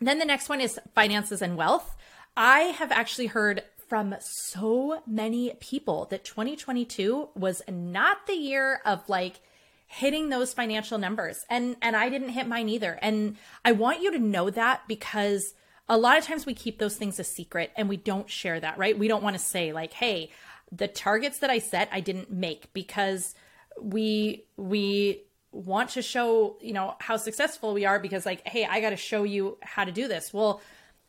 then 0.00 0.18
the 0.18 0.24
next 0.24 0.48
one 0.48 0.60
is 0.60 0.78
finances 0.94 1.42
and 1.42 1.56
wealth. 1.56 1.96
I 2.36 2.60
have 2.60 2.92
actually 2.92 3.26
heard 3.26 3.64
from 3.90 4.14
so 4.20 5.02
many 5.04 5.52
people 5.58 6.06
that 6.10 6.22
2022 6.22 7.30
was 7.34 7.60
not 7.68 8.24
the 8.28 8.34
year 8.34 8.80
of 8.84 9.02
like 9.08 9.40
hitting 9.88 10.28
those 10.28 10.54
financial 10.54 10.96
numbers. 10.96 11.44
And 11.50 11.74
and 11.82 11.96
I 11.96 12.08
didn't 12.08 12.28
hit 12.28 12.46
mine 12.46 12.68
either. 12.68 13.00
And 13.02 13.36
I 13.64 13.72
want 13.72 14.00
you 14.00 14.12
to 14.12 14.18
know 14.20 14.48
that 14.48 14.86
because 14.86 15.54
a 15.88 15.98
lot 15.98 16.16
of 16.16 16.24
times 16.24 16.46
we 16.46 16.54
keep 16.54 16.78
those 16.78 16.96
things 16.96 17.18
a 17.18 17.24
secret 17.24 17.72
and 17.76 17.88
we 17.88 17.96
don't 17.96 18.30
share 18.30 18.60
that 18.60 18.78
right? 18.78 18.96
We 18.96 19.08
don't 19.08 19.24
want 19.24 19.34
to 19.34 19.42
say 19.42 19.72
like 19.72 19.92
hey 19.92 20.30
the 20.70 20.86
targets 20.86 21.40
that 21.40 21.50
I 21.50 21.58
set 21.58 21.88
I 21.90 21.98
didn't 21.98 22.30
make 22.30 22.72
because 22.72 23.34
we 23.82 24.44
we 24.56 25.24
want 25.50 25.90
to 25.90 26.02
show 26.02 26.58
you 26.60 26.72
know 26.72 26.94
how 27.00 27.16
successful 27.16 27.74
we 27.74 27.86
are 27.86 27.98
because 27.98 28.24
like 28.24 28.46
hey 28.46 28.64
I 28.64 28.80
got 28.80 28.90
to 28.90 28.96
show 28.96 29.24
you 29.24 29.58
how 29.62 29.82
to 29.82 29.90
do 29.90 30.06
this. 30.06 30.32
Well 30.32 30.62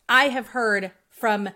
I 0.09 0.29
have 0.29 0.47
heard 0.47 0.89
from 1.09 1.51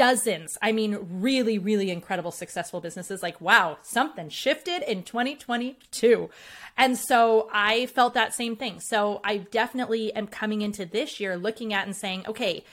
dozens, 0.00 0.56
I 0.62 0.72
mean, 0.72 0.98
really, 1.20 1.58
really 1.58 1.90
incredible, 1.90 2.30
successful 2.30 2.80
businesses. 2.80 3.22
Like, 3.22 3.38
wow, 3.38 3.76
something 3.82 4.30
shifted 4.30 4.82
in 4.90 5.02
2022. 5.02 6.30
And 6.78 6.96
so 6.96 7.50
I 7.52 7.84
felt 7.84 8.14
that 8.14 8.32
same 8.32 8.56
thing. 8.56 8.80
So 8.80 9.20
I 9.22 9.36
definitely 9.36 10.10
am 10.14 10.26
coming 10.26 10.62
into 10.62 10.86
this 10.86 11.20
year 11.20 11.36
looking 11.36 11.74
at 11.74 11.84
and 11.84 11.94
saying, 11.94 12.24
okay, 12.26 12.64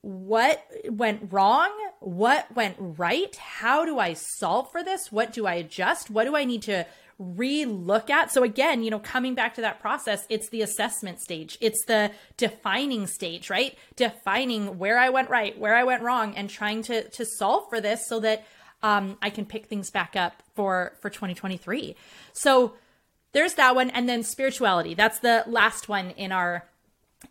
what 0.00 0.60
went 0.90 1.32
wrong? 1.32 1.70
What 2.00 2.52
went 2.52 2.74
right? 2.80 3.36
How 3.36 3.84
do 3.84 4.00
I 4.00 4.14
solve 4.14 4.72
for 4.72 4.82
this? 4.82 5.12
What 5.12 5.32
do 5.32 5.46
I 5.46 5.54
adjust? 5.54 6.10
What 6.10 6.24
do 6.24 6.34
I 6.34 6.44
need 6.44 6.62
to 6.62 6.84
re-look 7.18 8.10
at. 8.10 8.32
So 8.32 8.42
again 8.42 8.82
you 8.82 8.90
know 8.90 8.98
coming 8.98 9.34
back 9.34 9.54
to 9.54 9.60
that 9.62 9.80
process 9.80 10.26
it's 10.28 10.48
the 10.50 10.62
assessment 10.62 11.20
stage. 11.20 11.58
It's 11.60 11.84
the 11.86 12.10
defining 12.36 13.06
stage 13.06 13.50
right? 13.50 13.76
Defining 13.96 14.78
where 14.78 14.98
i 14.98 15.08
went 15.10 15.30
right 15.30 15.58
where 15.58 15.74
i 15.74 15.84
went 15.84 16.02
wrong 16.02 16.34
and 16.34 16.50
trying 16.50 16.82
to 16.84 17.08
to 17.10 17.24
solve 17.24 17.68
for 17.68 17.80
this 17.80 18.06
so 18.08 18.20
that 18.20 18.44
um, 18.82 19.16
i 19.22 19.30
can 19.30 19.46
pick 19.46 19.66
things 19.66 19.90
back 19.90 20.16
up 20.16 20.42
for 20.54 20.94
for 21.00 21.10
2023 21.10 21.96
so 22.32 22.74
there's 23.34 23.54
that 23.54 23.74
one. 23.74 23.90
And 23.90 24.08
then 24.08 24.22
spirituality. 24.22 24.94
That's 24.94 25.18
the 25.18 25.44
last 25.46 25.88
one 25.88 26.10
in 26.10 26.32
our 26.32 26.66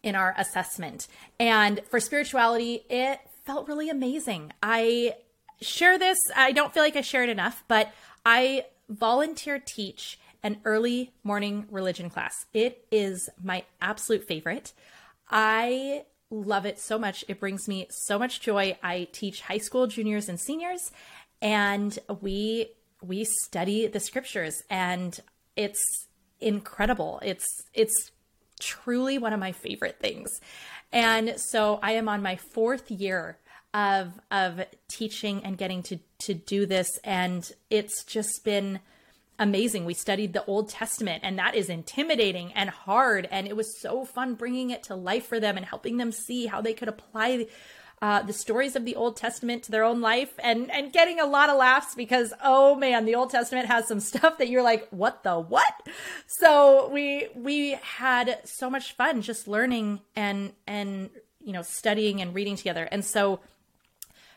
in 0.03 0.15
our 0.15 0.35
assessment. 0.37 1.07
And 1.39 1.81
for 1.89 1.99
spirituality 1.99 2.83
it 2.89 3.19
felt 3.45 3.67
really 3.67 3.89
amazing. 3.89 4.53
I 4.61 5.15
share 5.61 5.97
this. 5.97 6.17
I 6.35 6.51
don't 6.51 6.73
feel 6.73 6.83
like 6.83 6.95
i 6.95 7.01
shared 7.01 7.29
enough 7.29 7.63
but 7.67 7.91
i 8.25 8.65
volunteer 8.89 9.59
teach 9.59 10.19
an 10.43 10.59
early 10.65 11.13
morning 11.23 11.65
religion 11.71 12.09
class. 12.09 12.45
It 12.53 12.85
is 12.91 13.29
my 13.41 13.63
absolute 13.81 14.27
favorite. 14.27 14.73
I 15.29 16.05
love 16.29 16.65
it 16.65 16.79
so 16.79 16.99
much. 16.99 17.23
It 17.27 17.39
brings 17.39 17.67
me 17.67 17.87
so 17.89 18.19
much 18.19 18.41
joy. 18.41 18.77
I 18.83 19.07
teach 19.11 19.41
high 19.41 19.59
school 19.59 19.87
juniors 19.87 20.27
and 20.27 20.39
seniors 20.39 20.91
and 21.41 21.97
we 22.21 22.71
we 23.01 23.25
study 23.25 23.87
the 23.87 23.99
scriptures 23.99 24.63
and 24.69 25.19
it's 25.55 26.07
incredible. 26.39 27.19
It's 27.23 27.45
it's 27.73 28.11
truly 28.59 29.17
one 29.17 29.33
of 29.33 29.39
my 29.39 29.51
favorite 29.51 29.99
things. 29.99 30.29
And 30.91 31.35
so 31.37 31.79
I 31.81 31.93
am 31.93 32.07
on 32.07 32.21
my 32.21 32.37
4th 32.55 32.99
year 32.99 33.37
of 33.73 34.19
of 34.31 34.61
teaching 34.87 35.43
and 35.43 35.57
getting 35.57 35.83
to 35.83 35.99
to 36.25 36.33
do 36.33 36.65
this 36.65 36.99
and 37.03 37.51
it's 37.69 38.03
just 38.03 38.43
been 38.43 38.79
amazing. 39.39 39.85
We 39.85 39.93
studied 39.93 40.33
the 40.33 40.45
Old 40.45 40.69
Testament 40.69 41.23
and 41.23 41.37
that 41.39 41.55
is 41.55 41.69
intimidating 41.69 42.53
and 42.53 42.69
hard 42.69 43.27
and 43.31 43.47
it 43.47 43.55
was 43.55 43.79
so 43.79 44.05
fun 44.05 44.35
bringing 44.35 44.69
it 44.69 44.83
to 44.83 44.95
life 44.95 45.25
for 45.25 45.39
them 45.39 45.57
and 45.57 45.65
helping 45.65 45.97
them 45.97 46.11
see 46.11 46.45
how 46.45 46.61
they 46.61 46.73
could 46.73 46.87
apply 46.87 47.47
uh, 48.03 48.21
the 48.21 48.33
stories 48.33 48.75
of 48.75 48.83
the 48.83 48.97
Old 48.97 49.15
Testament 49.15 49.63
to 49.63 49.71
their 49.71 49.85
own 49.85 50.01
life 50.01 50.33
and 50.39 50.69
and 50.71 50.91
getting 50.91 51.21
a 51.21 51.25
lot 51.25 51.49
of 51.49 51.55
laughs 51.55 51.95
because 51.95 52.33
oh 52.43 52.75
man, 52.75 53.05
the 53.05 53.15
Old 53.15 53.29
Testament 53.29 53.67
has 53.67 53.87
some 53.87 53.99
stuff 54.11 54.39
that 54.39 54.49
you're 54.49 54.61
like, 54.61 54.89
what 54.89 55.23
the 55.23 55.39
what? 55.39 55.87
So 56.27 56.89
we 56.89 57.29
we 57.33 57.77
had 57.81 58.39
so 58.43 58.69
much 58.69 58.93
fun 58.93 59.21
just 59.21 59.47
learning 59.47 60.01
and 60.17 60.51
and 60.67 61.11
you 61.41 61.53
know 61.53 61.61
studying 61.61 62.21
and 62.21 62.35
reading 62.35 62.57
together. 62.57 62.89
And 62.91 63.05
so 63.05 63.39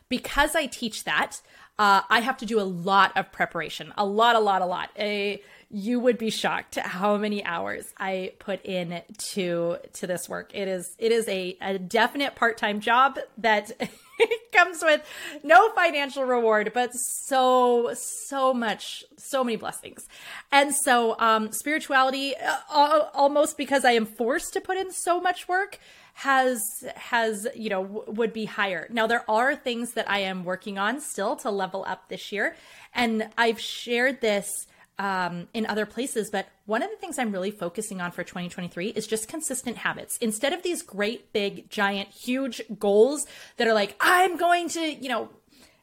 because 0.07 0.55
I 0.55 0.67
teach 0.67 1.03
that, 1.03 1.41
uh, 1.79 2.01
I 2.09 2.21
have 2.21 2.37
to 2.37 2.45
do 2.45 2.59
a 2.59 2.63
lot 2.63 3.15
of 3.15 3.31
preparation, 3.31 3.93
a 3.97 4.05
lot, 4.05 4.35
a 4.35 4.39
lot, 4.39 4.61
a 4.61 4.65
lot. 4.65 4.89
A, 4.97 5.41
you 5.69 5.99
would 5.99 6.17
be 6.17 6.29
shocked 6.29 6.75
how 6.75 7.17
many 7.17 7.43
hours 7.43 7.93
I 7.97 8.33
put 8.39 8.65
in 8.65 9.01
to 9.33 9.77
to 9.93 10.07
this 10.07 10.29
work. 10.29 10.51
It 10.55 10.67
is 10.67 10.95
it 10.97 11.11
is 11.11 11.27
a, 11.27 11.57
a 11.61 11.77
definite 11.77 12.35
part 12.35 12.57
time 12.57 12.79
job 12.79 13.19
that 13.37 13.71
comes 14.53 14.79
with 14.81 15.01
no 15.43 15.69
financial 15.71 16.23
reward, 16.23 16.71
but 16.73 16.91
so 16.93 17.93
so 17.93 18.53
much, 18.53 19.03
so 19.17 19.43
many 19.43 19.57
blessings. 19.57 20.07
And 20.51 20.73
so 20.73 21.19
um, 21.19 21.51
spirituality, 21.51 22.33
uh, 22.35 23.09
almost 23.13 23.57
because 23.57 23.83
I 23.85 23.91
am 23.91 24.05
forced 24.05 24.53
to 24.53 24.61
put 24.61 24.77
in 24.77 24.91
so 24.91 25.19
much 25.19 25.47
work 25.47 25.79
has 26.17 26.83
has 26.95 27.47
you 27.55 27.69
know 27.69 27.83
w- 27.83 28.11
would 28.11 28.33
be 28.33 28.45
higher. 28.45 28.87
Now 28.89 29.05
there 29.05 29.23
are 29.29 29.55
things 29.55 29.93
that 29.93 30.09
I 30.09 30.19
am 30.21 30.43
working 30.43 30.79
on 30.79 30.99
still 30.99 31.35
to 31.37 31.51
level 31.51 31.85
up 31.87 32.09
this 32.09 32.31
year, 32.31 32.55
and 32.95 33.29
I've 33.37 33.59
shared 33.59 34.19
this 34.19 34.65
um, 34.97 35.47
in 35.53 35.67
other 35.67 35.85
places. 35.85 36.31
But 36.31 36.47
one 36.65 36.81
of 36.81 36.89
the 36.89 36.95
things 36.95 37.19
I'm 37.19 37.31
really 37.31 37.51
focusing 37.51 38.01
on 38.01 38.09
for 38.09 38.23
2023 38.23 38.87
is 38.89 39.05
just 39.05 39.27
consistent 39.27 39.77
habits. 39.77 40.17
Instead 40.17 40.53
of 40.53 40.63
these 40.63 40.81
great, 40.81 41.31
big, 41.33 41.69
giant, 41.69 42.09
huge 42.09 42.63
goals 42.79 43.27
that 43.57 43.67
are 43.67 43.75
like 43.75 43.95
I'm 43.99 44.37
going 44.37 44.69
to 44.69 44.81
you 44.81 45.09
know 45.09 45.29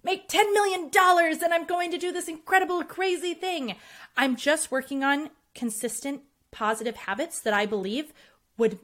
make 0.03 0.29
$10 0.29 0.53
million 0.53 0.91
and 0.93 1.55
I'm 1.55 1.65
going 1.65 1.93
to 1.93 1.97
do 1.97 2.11
this 2.11 2.27
incredible, 2.27 2.83
crazy 2.83 3.35
thing. 3.35 3.77
I'm 4.17 4.35
just 4.35 4.73
working 4.73 5.05
on 5.05 5.31
consistent, 5.55 6.23
positive 6.51 6.97
habits 6.97 7.41
that 7.41 7.55
I 7.55 7.67
believe 7.67 8.13
would 8.59 8.81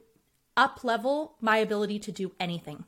up 0.57 0.83
level 0.83 1.35
my 1.41 1.57
ability 1.57 1.99
to 1.99 2.11
do 2.11 2.31
anything. 2.39 2.85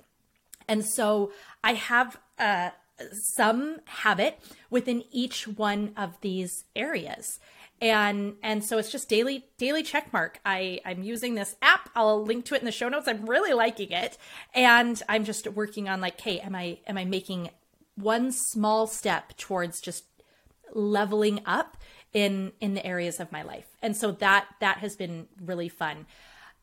And 0.68 0.86
so 0.86 1.32
I 1.64 1.74
have 1.74 2.20
uh, 2.40 2.70
some 3.12 3.80
habit 3.86 4.40
within 4.70 5.04
each 5.12 5.48
one 5.48 5.94
of 5.98 6.20
these 6.22 6.66
areas. 6.76 7.40
And 7.82 8.36
and 8.42 8.64
so 8.64 8.78
it's 8.78 8.92
just 8.92 9.10
daily 9.10 9.46
daily 9.58 9.84
check 9.84 10.14
mark. 10.14 10.40
I 10.46 10.80
I'm 10.86 11.04
using 11.04 11.36
this 11.36 11.58
app. 11.62 11.90
I'll 11.96 12.24
link 12.24 12.46
to 12.46 12.56
it 12.56 12.60
in 12.60 12.66
the 12.66 12.72
show 12.72 12.88
notes. 12.88 13.10
I'm 13.10 13.26
really 13.26 13.54
liking 13.54 13.92
it, 13.92 14.18
and 14.54 15.02
I'm 15.10 15.26
just 15.26 15.48
working 15.48 15.90
on 15.90 16.00
like, 16.00 16.22
hey, 16.22 16.40
am 16.40 16.56
I 16.56 16.80
am 16.88 16.98
I 16.98 17.04
making 17.04 17.50
one 17.96 18.32
small 18.32 18.88
step 18.88 19.36
towards 19.36 19.82
just 19.82 20.06
leveling 20.72 21.42
up 21.46 21.76
in 22.14 22.54
in 22.62 22.74
the 22.74 22.86
areas 22.86 23.20
of 23.20 23.34
my 23.34 23.42
life? 23.42 23.68
And 23.82 23.98
so 23.98 24.12
that 24.14 24.48
that 24.62 24.78
has 24.78 24.96
been 24.96 25.28
really 25.44 25.68
fun. 25.68 26.06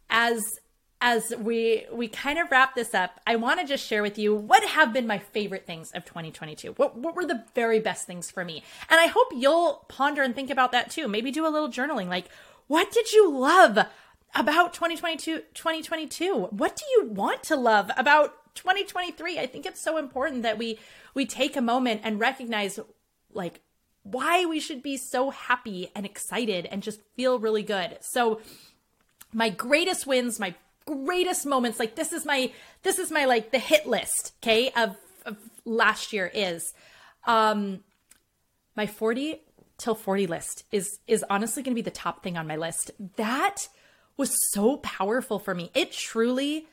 As 0.09 0.59
as 1.01 1.33
we 1.39 1.87
we 1.91 2.09
kind 2.09 2.39
of 2.39 2.51
wrap 2.51 2.75
this 2.75 2.95
up, 2.95 3.21
I 3.27 3.37
want 3.37 3.61
to 3.61 3.67
just 3.67 3.87
share 3.87 4.03
with 4.03 4.19
you 4.19 4.35
what 4.35 4.63
have 4.65 4.93
been 4.93 5.07
my 5.07 5.19
favorite 5.19 5.67
things 5.67 5.93
of 5.93 6.05
2022. 6.05 6.73
What 6.73 6.97
what 6.97 7.15
were 7.15 7.25
the 7.25 7.45
very 7.55 7.81
best 7.81 8.07
things 8.07 8.31
for 8.31 8.45
me? 8.45 8.63
And 8.89 9.01
I 9.01 9.07
hope 9.07 9.29
you'll 9.35 9.85
ponder 9.89 10.23
and 10.23 10.35
think 10.35 10.51
about 10.51 10.73
that 10.73 10.91
too. 10.91 11.09
Maybe 11.09 11.31
do 11.31 11.47
a 11.47 11.49
little 11.49 11.71
journaling 11.71 12.09
like 12.09 12.27
what 12.67 12.93
did 12.93 13.13
you 13.13 13.31
love 13.31 13.79
about 14.35 14.75
2022 14.75 15.41
2022? 15.55 16.35
What 16.51 16.77
do 16.77 16.85
you 16.93 17.11
want 17.11 17.43
to 17.45 17.57
love 17.57 17.91
about 17.97 18.55
2023? 18.55 19.39
I 19.39 19.47
think 19.47 19.65
it's 19.65 19.81
so 19.81 19.97
important 19.97 20.43
that 20.43 20.59
we 20.59 20.79
we 21.15 21.25
take 21.25 21.57
a 21.57 21.63
moment 21.63 22.03
and 22.05 22.21
recognize 22.21 22.79
like 23.33 23.61
why 24.03 24.45
we 24.45 24.61
should 24.61 24.83
be 24.83 24.97
so 24.97 25.31
happy 25.31 25.91
and 25.95 26.05
excited 26.05 26.67
and 26.67 26.83
just 26.83 27.01
feel 27.17 27.39
really 27.39 27.63
good. 27.63 27.99
So 28.01 28.41
my 29.33 29.49
greatest 29.49 30.07
wins, 30.07 30.41
my 30.41 30.55
greatest 30.87 31.47
moments 31.47 31.79
like 31.79 31.95
this 31.95 32.13
is 32.13 32.25
my 32.25 32.51
this 32.83 32.99
is 32.99 33.11
my 33.11 33.25
like 33.25 33.53
the 33.53 33.59
hit 33.59 33.87
list 33.87 34.33
okay 34.43 34.71
of, 34.77 34.97
of 35.25 35.37
last 35.65 36.13
year 36.13 36.31
is 36.35 36.73
um 37.27 37.81
my 38.77 38.87
40 38.87 39.41
till 39.81 39.95
40 39.95 40.27
list 40.27 40.65
is 40.71 41.01
is 41.07 41.25
honestly 41.29 41.63
going 41.63 41.75
to 41.75 41.83
be 41.83 41.83
the 41.83 41.91
top 41.91 42.23
thing 42.23 42.37
on 42.37 42.47
my 42.47 42.57
list. 42.57 42.91
That 43.17 43.69
was 44.17 44.33
so 44.53 44.77
powerful 44.79 45.39
for 45.39 45.55
me. 45.55 45.71
It 45.75 45.91
truly 45.91 46.67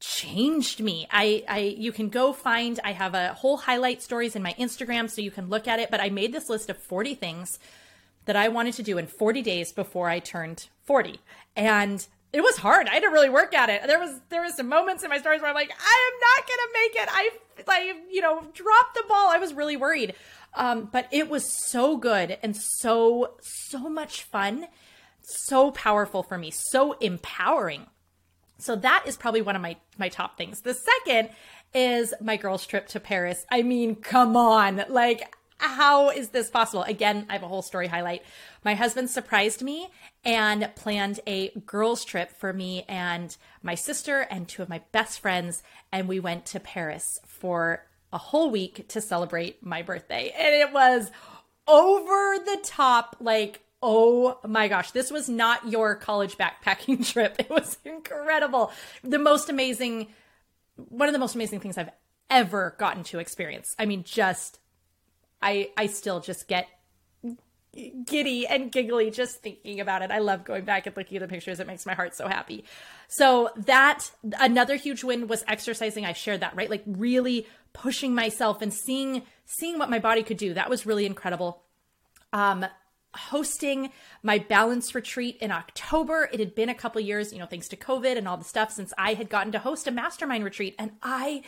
changed 0.00 0.80
me. 0.80 1.06
I 1.10 1.44
i 1.48 1.58
you 1.58 1.92
can 1.92 2.08
go 2.08 2.32
find 2.32 2.80
i 2.82 2.90
have 2.90 3.14
a 3.14 3.34
whole 3.34 3.56
highlight 3.56 4.02
stories 4.02 4.34
in 4.34 4.42
my 4.42 4.52
instagram 4.54 5.08
so 5.08 5.20
you 5.20 5.30
can 5.30 5.48
look 5.48 5.68
at 5.68 5.78
it 5.78 5.92
but 5.92 6.00
i 6.00 6.08
made 6.10 6.32
this 6.32 6.48
list 6.48 6.68
of 6.68 6.76
40 6.76 7.14
things 7.14 7.60
that 8.24 8.34
i 8.34 8.48
wanted 8.48 8.74
to 8.74 8.82
do 8.82 8.98
in 8.98 9.06
40 9.06 9.42
days 9.42 9.70
before 9.72 10.08
i 10.08 10.18
turned 10.18 10.66
40 10.86 11.20
and 11.54 12.08
it 12.32 12.42
was 12.42 12.56
hard. 12.56 12.88
I 12.88 12.94
had 12.94 13.02
to 13.02 13.08
really 13.08 13.28
work 13.28 13.54
at 13.54 13.68
it. 13.68 13.82
There 13.86 13.98
was 13.98 14.20
there 14.30 14.42
was 14.42 14.56
some 14.56 14.68
moments 14.68 15.02
in 15.04 15.10
my 15.10 15.18
stories 15.18 15.40
where 15.40 15.50
I'm 15.50 15.54
like, 15.54 15.70
I 15.70 16.10
am 16.12 16.20
not 16.20 16.48
gonna 16.48 16.72
make 16.74 16.96
it. 16.96 17.08
I 17.12 17.30
I 17.68 17.92
you 18.10 18.20
know 18.20 18.40
dropped 18.54 18.94
the 18.94 19.04
ball. 19.08 19.28
I 19.28 19.38
was 19.38 19.52
really 19.52 19.76
worried, 19.76 20.14
um, 20.54 20.88
but 20.90 21.08
it 21.10 21.28
was 21.28 21.44
so 21.68 21.96
good 21.96 22.38
and 22.42 22.56
so 22.56 23.34
so 23.42 23.88
much 23.88 24.22
fun, 24.22 24.66
so 25.20 25.70
powerful 25.72 26.22
for 26.22 26.38
me, 26.38 26.50
so 26.50 26.92
empowering. 26.94 27.86
So 28.58 28.76
that 28.76 29.04
is 29.06 29.16
probably 29.16 29.42
one 29.42 29.56
of 29.56 29.62
my 29.62 29.76
my 29.98 30.08
top 30.08 30.38
things. 30.38 30.62
The 30.62 30.74
second 30.74 31.30
is 31.74 32.14
my 32.20 32.36
girls' 32.36 32.66
trip 32.66 32.86
to 32.88 33.00
Paris. 33.00 33.44
I 33.50 33.62
mean, 33.62 33.96
come 33.96 34.36
on, 34.36 34.84
like 34.88 35.34
how 35.62 36.10
is 36.10 36.30
this 36.30 36.50
possible? 36.50 36.82
Again, 36.82 37.26
I 37.30 37.34
have 37.34 37.42
a 37.42 37.48
whole 37.48 37.62
story 37.62 37.86
highlight. 37.86 38.22
My 38.64 38.74
husband 38.74 39.10
surprised 39.10 39.62
me 39.62 39.88
and 40.24 40.70
planned 40.74 41.20
a 41.26 41.50
girls' 41.66 42.04
trip 42.04 42.32
for 42.32 42.52
me 42.52 42.84
and 42.88 43.36
my 43.62 43.74
sister 43.74 44.20
and 44.22 44.48
two 44.48 44.62
of 44.62 44.68
my 44.68 44.82
best 44.90 45.20
friends. 45.20 45.62
And 45.92 46.08
we 46.08 46.20
went 46.20 46.46
to 46.46 46.60
Paris 46.60 47.18
for 47.26 47.86
a 48.12 48.18
whole 48.18 48.50
week 48.50 48.88
to 48.88 49.00
celebrate 49.00 49.64
my 49.64 49.82
birthday. 49.82 50.34
And 50.36 50.54
it 50.54 50.72
was 50.72 51.10
over 51.66 52.38
the 52.44 52.58
top, 52.64 53.16
like, 53.20 53.60
oh 53.82 54.38
my 54.46 54.68
gosh, 54.68 54.90
this 54.90 55.10
was 55.10 55.28
not 55.28 55.68
your 55.68 55.94
college 55.94 56.36
backpacking 56.36 57.06
trip. 57.12 57.36
It 57.38 57.50
was 57.50 57.78
incredible. 57.84 58.72
The 59.02 59.18
most 59.18 59.48
amazing, 59.48 60.08
one 60.76 61.08
of 61.08 61.12
the 61.12 61.18
most 61.18 61.34
amazing 61.34 61.60
things 61.60 61.78
I've 61.78 61.90
ever 62.30 62.74
gotten 62.78 63.04
to 63.04 63.18
experience. 63.18 63.74
I 63.78 63.86
mean, 63.86 64.04
just 64.04 64.58
I 65.42 65.70
I 65.76 65.86
still 65.86 66.20
just 66.20 66.48
get 66.48 66.68
giddy 68.04 68.46
and 68.46 68.70
giggly 68.70 69.10
just 69.10 69.40
thinking 69.40 69.80
about 69.80 70.02
it. 70.02 70.10
I 70.10 70.18
love 70.18 70.44
going 70.44 70.64
back 70.64 70.86
and 70.86 70.96
looking 70.96 71.16
at 71.16 71.22
the 71.22 71.28
pictures. 71.28 71.58
It 71.58 71.66
makes 71.66 71.86
my 71.86 71.94
heart 71.94 72.14
so 72.14 72.28
happy. 72.28 72.64
So 73.08 73.50
that 73.56 74.10
another 74.38 74.76
huge 74.76 75.02
win 75.02 75.26
was 75.26 75.42
exercising. 75.48 76.04
I 76.04 76.12
shared 76.12 76.40
that, 76.40 76.54
right? 76.54 76.68
Like 76.68 76.82
really 76.86 77.46
pushing 77.72 78.14
myself 78.14 78.60
and 78.60 78.72
seeing 78.72 79.22
seeing 79.46 79.78
what 79.78 79.90
my 79.90 79.98
body 79.98 80.22
could 80.22 80.36
do. 80.36 80.54
That 80.54 80.70
was 80.70 80.86
really 80.86 81.06
incredible. 81.06 81.62
Um 82.32 82.66
hosting 83.14 83.90
my 84.22 84.38
balance 84.38 84.94
retreat 84.94 85.36
in 85.40 85.50
October. 85.50 86.30
It 86.32 86.40
had 86.40 86.54
been 86.54 86.70
a 86.70 86.74
couple 86.74 87.00
years, 87.00 87.30
you 87.30 87.38
know, 87.38 87.46
thanks 87.46 87.68
to 87.68 87.76
COVID 87.76 88.16
and 88.16 88.26
all 88.26 88.38
the 88.38 88.44
stuff 88.44 88.70
since 88.70 88.92
I 88.96 89.12
had 89.14 89.28
gotten 89.28 89.52
to 89.52 89.58
host 89.58 89.86
a 89.86 89.90
mastermind 89.90 90.44
retreat 90.44 90.74
and 90.78 90.92
I 91.02 91.42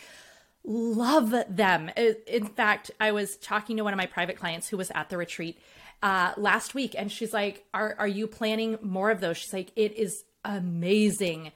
love 0.65 1.35
them. 1.49 1.91
In 1.97 2.47
fact, 2.47 2.91
I 2.99 3.13
was 3.13 3.37
talking 3.37 3.77
to 3.77 3.85
one 3.85 3.93
of 3.93 3.99
my 3.99 4.07
private 4.07 4.37
clients 4.39 4.69
who 4.69 4.77
was 4.77 4.91
at 4.95 5.11
the 5.11 5.17
retreat 5.17 5.59
uh, 6.03 6.33
last 6.37 6.75
week, 6.75 6.95
and 6.97 7.11
she's 7.11 7.33
like, 7.33 7.65
"Are 7.73 7.95
are 7.99 8.09
you 8.09 8.27
planning 8.27 8.79
more 8.83 9.11
of 9.11 9.21
those?" 9.21 9.37
She's 9.37 9.53
like, 9.53 9.73
"It 9.77 9.97
is 9.97 10.25
amazing." 10.45 11.53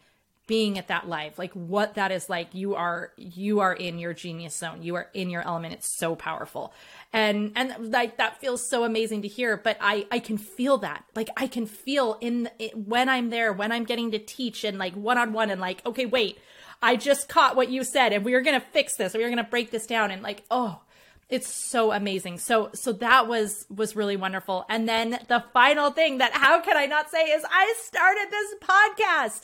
being 0.49 0.79
at 0.79 0.88
that 0.88 1.07
live 1.07 1.38
like 1.38 1.53
what 1.53 1.94
that 1.94 2.11
is 2.11 2.31
like 2.31 2.55
you 2.55 2.75
are 2.75 3.12
you 3.18 3.61
are 3.61 3.75
in 3.75 3.99
your 3.99 4.14
genius 4.14 4.57
zone 4.57 4.83
you 4.83 4.94
are 4.94 5.09
in 5.12 5.29
your 5.29 5.42
element 5.42 5.75
it's 5.75 5.87
so 5.87 6.16
powerful 6.16 6.73
and 7.12 7.53
and 7.55 7.92
like 7.92 8.16
that 8.16 8.40
feels 8.40 8.66
so 8.66 8.83
amazing 8.83 9.21
to 9.21 9.29
hear 9.29 9.59
but 9.59 9.77
i 9.79 10.07
i 10.11 10.18
can 10.18 10.38
feel 10.38 10.79
that 10.79 11.05
like 11.14 11.29
i 11.37 11.47
can 11.47 11.66
feel 11.66 12.16
in 12.23 12.49
it, 12.59 12.75
when 12.75 13.11
i'm 13.11 13.29
there 13.29 13.53
when 13.53 13.71
i'm 13.71 13.85
getting 13.85 14.11
to 14.11 14.18
teach 14.18 14.64
and 14.64 14.79
like 14.79 14.94
one 14.94 15.18
on 15.18 15.35
one 15.35 15.51
and 15.51 15.61
like 15.61 15.85
okay 15.85 16.07
wait 16.07 16.38
I 16.81 16.97
just 16.97 17.29
caught 17.29 17.57
what 17.57 17.71
you 17.71 17.85
said 17.85 18.12
and 18.12 18.25
we 18.25 18.35
are 18.35 18.41
going 18.41 18.59
to 18.59 18.67
fix 18.67 18.97
this. 18.97 19.14
We 19.14 19.25
are 19.25 19.29
going 19.29 19.43
to 19.43 19.51
break 19.51 19.71
this 19.71 19.87
down 19.87 20.11
and 20.11 20.23
like, 20.23 20.45
oh, 20.51 20.81
it's 21.29 21.53
so 21.53 21.93
amazing. 21.93 22.38
So 22.38 22.71
so 22.73 22.93
that 22.95 23.29
was 23.29 23.67
was 23.69 23.95
really 23.95 24.17
wonderful. 24.17 24.64
And 24.69 24.88
then 24.88 25.19
the 25.29 25.45
final 25.53 25.91
thing 25.91 26.19
that 26.19 26.33
how 26.33 26.61
can 26.61 26.77
I 26.77 26.87
not 26.87 27.11
say 27.11 27.23
is 27.25 27.45
I 27.51 27.75
started 27.83 28.29
this 28.31 28.55
podcast. 28.62 29.43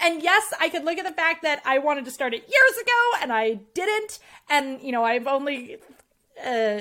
And 0.00 0.22
yes, 0.22 0.42
I 0.60 0.68
could 0.68 0.84
look 0.84 0.96
at 0.96 1.04
the 1.04 1.12
fact 1.12 1.42
that 1.42 1.60
I 1.66 1.78
wanted 1.78 2.04
to 2.06 2.10
start 2.10 2.32
it 2.32 2.48
years 2.48 2.82
ago 2.82 3.22
and 3.22 3.32
I 3.32 3.54
didn't. 3.74 4.20
And 4.48 4.80
you 4.80 4.92
know, 4.92 5.04
I've 5.04 5.26
only 5.26 5.76
uh 6.44 6.80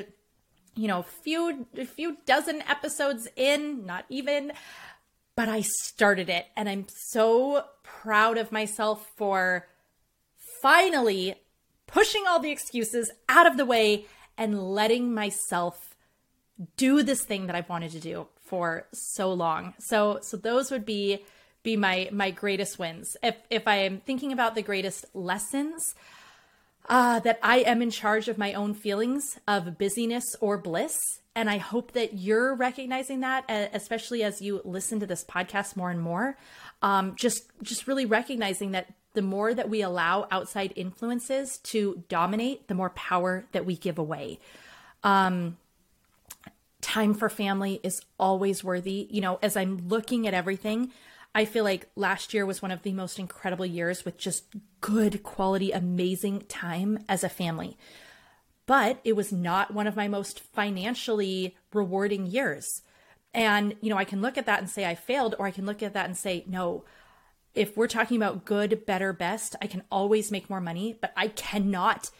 you 0.76 0.88
know, 0.88 1.02
few 1.02 1.66
a 1.76 1.86
few 1.86 2.18
dozen 2.26 2.62
episodes 2.62 3.28
in, 3.36 3.86
not 3.86 4.06
even, 4.10 4.54
but 5.36 5.50
I 5.50 5.62
started 5.62 6.30
it 6.30 6.46
and 6.56 6.70
I'm 6.70 6.86
so 6.88 7.66
proud 7.84 8.38
of 8.38 8.52
myself 8.52 9.06
for 9.18 9.68
finally 10.62 11.36
pushing 11.88 12.26
all 12.28 12.40
the 12.40 12.52
excuses 12.52 13.12
out 13.30 13.48
of 13.48 13.58
the 13.58 13.66
way 13.66 14.06
and 14.38 14.62
letting 14.62 15.14
myself 15.14 15.96
do 16.76 17.04
this 17.04 17.24
thing 17.24 17.48
that 17.48 17.56
I've 17.56 17.70
wanted 17.70 17.92
to 17.92 18.00
do 18.00 18.28
for 18.44 18.88
so 18.94 19.32
long. 19.34 19.74
So 19.80 20.20
so 20.22 20.38
those 20.38 20.72
would 20.72 20.86
be 20.86 21.24
be 21.64 21.76
my 21.76 22.10
my 22.12 22.32
greatest 22.32 22.80
wins. 22.80 23.16
If 23.22 23.36
if 23.50 23.68
I 23.68 23.78
am 23.78 24.00
thinking 24.00 24.32
about 24.32 24.56
the 24.56 24.62
greatest 24.62 25.06
lessons, 25.14 25.96
uh, 26.90 27.20
that 27.20 27.40
I 27.44 27.60
am 27.60 27.82
in 27.82 27.90
charge 27.90 28.28
of 28.28 28.38
my 28.38 28.54
own 28.54 28.74
feelings 28.74 29.38
of 29.48 29.78
busyness 29.78 30.24
or 30.40 30.58
bliss. 30.58 30.98
And 31.36 31.50
I 31.50 31.58
hope 31.58 31.92
that 31.92 32.14
you're 32.14 32.56
recognizing 32.56 33.20
that, 33.20 33.46
especially 33.74 34.24
as 34.24 34.42
you 34.42 34.62
listen 34.64 35.00
to 35.02 35.06
this 35.06 35.24
podcast 35.24 35.76
more 35.76 35.92
and 35.92 36.02
more. 36.02 36.38
Um, 36.82 37.16
just, 37.16 37.44
just 37.62 37.88
really 37.88 38.06
recognizing 38.06 38.72
that 38.72 38.94
the 39.18 39.24
more 39.24 39.52
that 39.52 39.68
we 39.68 39.82
allow 39.82 40.28
outside 40.30 40.72
influences 40.76 41.58
to 41.58 42.04
dominate, 42.08 42.68
the 42.68 42.76
more 42.76 42.92
power 42.92 43.48
that 43.52 43.66
we 43.66 43.76
give 43.76 43.98
away. 43.98 44.38
Um, 45.04 45.58
time 46.82 47.16
for 47.16 47.28
family 47.28 47.80
is 47.82 48.00
always 48.20 48.64
worthy. 48.64 49.08
You 49.10 49.22
know, 49.22 49.40
as 49.42 49.58
I'm 49.58 49.88
looking 49.88 50.28
at 50.28 50.36
everything, 50.36 50.92
I 51.34 51.46
feel 51.46 51.64
like 51.64 51.90
last 51.96 52.32
year 52.32 52.46
was 52.46 52.62
one 52.62 52.70
of 52.70 52.84
the 52.84 52.92
most 52.92 53.18
incredible 53.18 53.66
years 53.66 54.06
with 54.06 54.20
just 54.20 54.44
good 54.82 55.24
quality, 55.24 55.72
amazing 55.72 56.44
time 56.48 57.04
as 57.10 57.24
a 57.24 57.30
family. 57.30 57.76
But 58.68 59.00
it 59.04 59.16
was 59.16 59.32
not 59.32 59.74
one 59.74 59.88
of 59.88 59.96
my 59.96 60.08
most 60.08 60.42
financially 60.42 61.58
rewarding 61.74 62.28
years. 62.28 62.84
And, 63.34 63.74
you 63.82 63.90
know, 63.90 63.98
I 63.98 64.06
can 64.06 64.22
look 64.22 64.38
at 64.38 64.46
that 64.46 64.60
and 64.60 64.70
say 64.70 64.86
I 64.86 64.94
failed, 64.94 65.34
or 65.40 65.48
I 65.48 65.52
can 65.52 65.66
look 65.66 65.82
at 65.82 65.96
that 65.96 66.06
and 66.06 66.16
say, 66.16 66.44
no, 66.46 66.84
if 67.58 67.76
we're 67.76 67.88
talking 67.88 68.18
about 68.18 68.46
good, 68.46 68.86
better, 68.86 69.12
best, 69.12 69.56
I 69.62 69.68
can 69.68 69.84
always 69.92 70.32
make 70.32 70.50
more 70.50 70.62
money, 70.62 70.98
but 71.02 71.12
I 71.18 71.30
cannot 71.30 72.12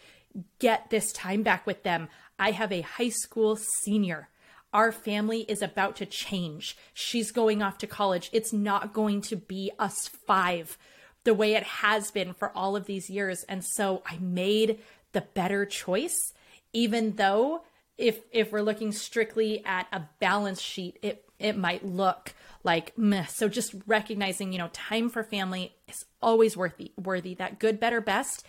get 0.60 0.90
this 0.90 1.12
time 1.14 1.44
back 1.44 1.66
with 1.68 1.84
them. 1.84 2.10
I 2.40 2.52
have 2.52 2.72
a 2.72 2.82
high 2.82 3.10
school 3.10 3.56
senior. 3.56 4.30
Our 4.74 4.92
family 4.92 5.42
is 5.42 5.62
about 5.62 5.96
to 5.98 6.06
change. 6.06 6.76
She's 6.94 7.32
going 7.32 7.62
off 7.62 7.78
to 7.80 7.88
college. 7.88 8.30
It's 8.34 8.52
not 8.52 8.94
going 8.94 9.22
to 9.22 9.36
be 9.36 9.72
us 9.80 10.08
five 10.08 10.78
the 11.24 11.34
way 11.34 11.54
it 11.54 11.64
has 11.64 12.10
been 12.10 12.34
for 12.34 12.52
all 12.56 12.76
of 12.76 12.86
these 12.86 13.10
years. 13.10 13.44
And 13.44 13.64
so 13.64 14.02
I 14.06 14.18
made 14.18 14.80
the 15.14 15.22
better 15.22 15.66
choice, 15.66 16.34
even 16.74 17.16
though 17.16 17.64
if 17.98 18.20
if 18.32 18.52
we're 18.52 18.62
looking 18.62 18.92
strictly 18.92 19.64
at 19.66 19.88
a 19.92 20.04
balance 20.20 20.62
sheet, 20.62 20.98
it 21.02 21.26
it 21.40 21.58
might 21.58 21.86
look 21.86 22.34
like 22.68 22.96
meh. 22.98 23.26
So 23.26 23.48
just 23.48 23.74
recognizing, 23.88 24.52
you 24.52 24.60
know, 24.60 24.70
time 24.74 25.10
for 25.10 25.24
family 25.24 25.74
is 25.88 26.06
always 26.22 26.56
worthy, 26.56 26.92
worthy. 27.02 27.34
That 27.34 27.58
good, 27.58 27.80
better, 27.80 28.02
best. 28.02 28.46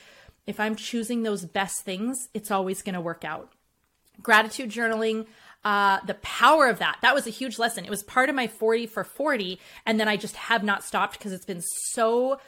If 0.47 0.61
I'm 0.61 0.77
choosing 0.77 1.23
those 1.23 1.47
best 1.47 1.85
things, 1.85 2.29
it's 2.35 2.51
always 2.51 2.83
going 2.83 2.97
to 2.97 3.01
work 3.01 3.25
out. 3.25 3.53
Gratitude 4.21 4.71
journaling, 4.71 5.27
uh, 5.65 6.01
the 6.05 6.15
power 6.15 6.67
of 6.67 6.81
that. 6.81 6.99
That 7.01 7.15
was 7.15 7.27
a 7.27 7.31
huge 7.31 7.59
lesson. 7.59 7.85
It 7.85 7.91
was 7.91 8.03
part 8.03 8.29
of 8.29 8.35
my 8.35 8.49
40 8.49 8.87
for 8.87 9.05
40. 9.05 9.61
And 9.87 10.01
then 10.01 10.09
I 10.09 10.17
just 10.17 10.35
have 10.37 10.65
not 10.65 10.83
stopped 10.83 11.19
because 11.19 11.33
it's 11.33 11.47
been 11.47 11.63
so 11.63 12.41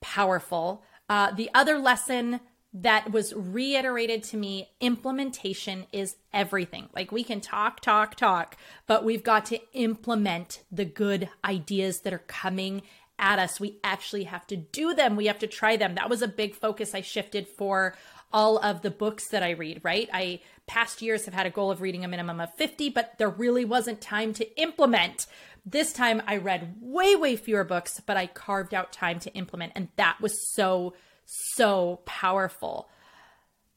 powerful. 0.00 0.82
Uh, 1.08 1.30
the 1.30 1.50
other 1.54 1.78
lesson 1.78 2.40
that 2.82 3.10
was 3.10 3.32
reiterated 3.34 4.22
to 4.22 4.36
me 4.36 4.68
implementation 4.80 5.86
is 5.92 6.16
everything. 6.34 6.88
Like 6.94 7.10
we 7.10 7.24
can 7.24 7.40
talk, 7.40 7.80
talk, 7.80 8.16
talk, 8.16 8.56
but 8.86 9.02
we've 9.02 9.22
got 9.22 9.46
to 9.46 9.60
implement 9.72 10.62
the 10.70 10.84
good 10.84 11.30
ideas 11.42 12.00
that 12.00 12.12
are 12.12 12.18
coming 12.18 12.82
at 13.18 13.38
us. 13.38 13.58
We 13.58 13.78
actually 13.82 14.24
have 14.24 14.46
to 14.48 14.56
do 14.56 14.92
them. 14.92 15.16
We 15.16 15.26
have 15.26 15.38
to 15.38 15.46
try 15.46 15.78
them. 15.78 15.94
That 15.94 16.10
was 16.10 16.20
a 16.20 16.28
big 16.28 16.54
focus 16.54 16.94
I 16.94 17.00
shifted 17.00 17.48
for 17.48 17.96
all 18.30 18.58
of 18.58 18.82
the 18.82 18.90
books 18.90 19.28
that 19.28 19.42
I 19.42 19.50
read, 19.50 19.80
right? 19.82 20.10
I 20.12 20.40
past 20.66 21.00
years 21.00 21.24
have 21.24 21.32
had 21.32 21.46
a 21.46 21.50
goal 21.50 21.70
of 21.70 21.80
reading 21.80 22.04
a 22.04 22.08
minimum 22.08 22.40
of 22.40 22.52
50, 22.56 22.90
but 22.90 23.16
there 23.16 23.30
really 23.30 23.64
wasn't 23.64 24.02
time 24.02 24.34
to 24.34 24.60
implement. 24.60 25.26
This 25.64 25.94
time 25.94 26.20
I 26.26 26.36
read 26.36 26.74
way, 26.82 27.16
way 27.16 27.36
fewer 27.36 27.64
books, 27.64 28.02
but 28.04 28.18
I 28.18 28.26
carved 28.26 28.74
out 28.74 28.92
time 28.92 29.18
to 29.20 29.32
implement. 29.32 29.72
And 29.74 29.88
that 29.96 30.20
was 30.20 30.46
so 30.46 30.92
so 31.26 32.00
powerful. 32.06 32.88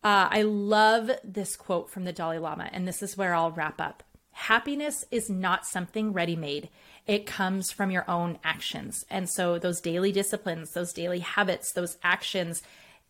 Uh, 0.03 0.29
I 0.31 0.43
love 0.43 1.12
this 1.23 1.57
quote 1.57 1.89
from 1.89 2.05
the 2.05 2.13
Dalai 2.13 2.38
Lama, 2.38 2.69
and 2.71 2.88
this 2.88 3.03
is 3.03 3.17
where 3.17 3.33
I'll 3.33 3.51
wrap 3.51 3.81
up. 3.81 4.03
Happiness 4.31 5.03
is 5.12 5.29
not 5.29 5.65
something 5.65 6.13
ready 6.13 6.35
made, 6.35 6.69
it 7.05 7.25
comes 7.25 7.71
from 7.71 7.91
your 7.91 8.09
own 8.09 8.38
actions. 8.43 9.03
And 9.09 9.27
so, 9.27 9.59
those 9.59 9.81
daily 9.81 10.12
disciplines, 10.12 10.71
those 10.71 10.93
daily 10.93 11.19
habits, 11.19 11.73
those 11.73 11.97
actions, 12.03 12.62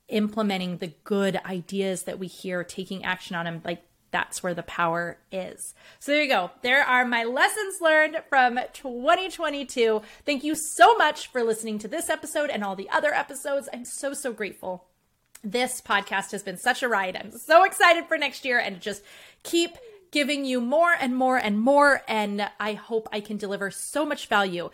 implementing 0.07 0.77
the 0.77 0.93
good 1.03 1.39
ideas 1.45 2.03
that 2.03 2.17
we 2.17 2.27
hear, 2.27 2.63
taking 2.63 3.03
action 3.03 3.35
on 3.35 3.45
them, 3.45 3.61
like 3.63 3.83
that's 4.11 4.41
where 4.41 4.53
the 4.53 4.63
power 4.63 5.17
is. 5.31 5.73
So 5.99 6.11
there 6.11 6.23
you 6.23 6.29
go. 6.29 6.51
There 6.61 6.83
are 6.83 7.05
my 7.05 7.23
lessons 7.23 7.81
learned 7.81 8.17
from 8.29 8.59
2022. 8.73 10.01
Thank 10.25 10.43
you 10.43 10.55
so 10.55 10.95
much 10.95 11.27
for 11.27 11.43
listening 11.43 11.79
to 11.79 11.87
this 11.87 12.09
episode 12.09 12.49
and 12.49 12.63
all 12.63 12.75
the 12.75 12.89
other 12.89 13.13
episodes. 13.13 13.69
I'm 13.71 13.85
so, 13.85 14.13
so 14.13 14.33
grateful. 14.33 14.85
This 15.43 15.81
podcast 15.81 16.31
has 16.31 16.43
been 16.43 16.57
such 16.57 16.83
a 16.83 16.89
ride. 16.89 17.15
I'm 17.15 17.31
so 17.31 17.63
excited 17.63 18.05
for 18.07 18.17
next 18.17 18.43
year 18.43 18.59
and 18.59 18.81
just 18.81 19.03
keep 19.43 19.77
giving 20.11 20.43
you 20.43 20.59
more 20.59 20.93
and 20.99 21.15
more 21.15 21.37
and 21.37 21.59
more. 21.59 22.01
And 22.07 22.49
I 22.59 22.73
hope 22.73 23.07
I 23.11 23.21
can 23.21 23.37
deliver 23.37 23.71
so 23.71 24.05
much 24.05 24.27
value. 24.27 24.69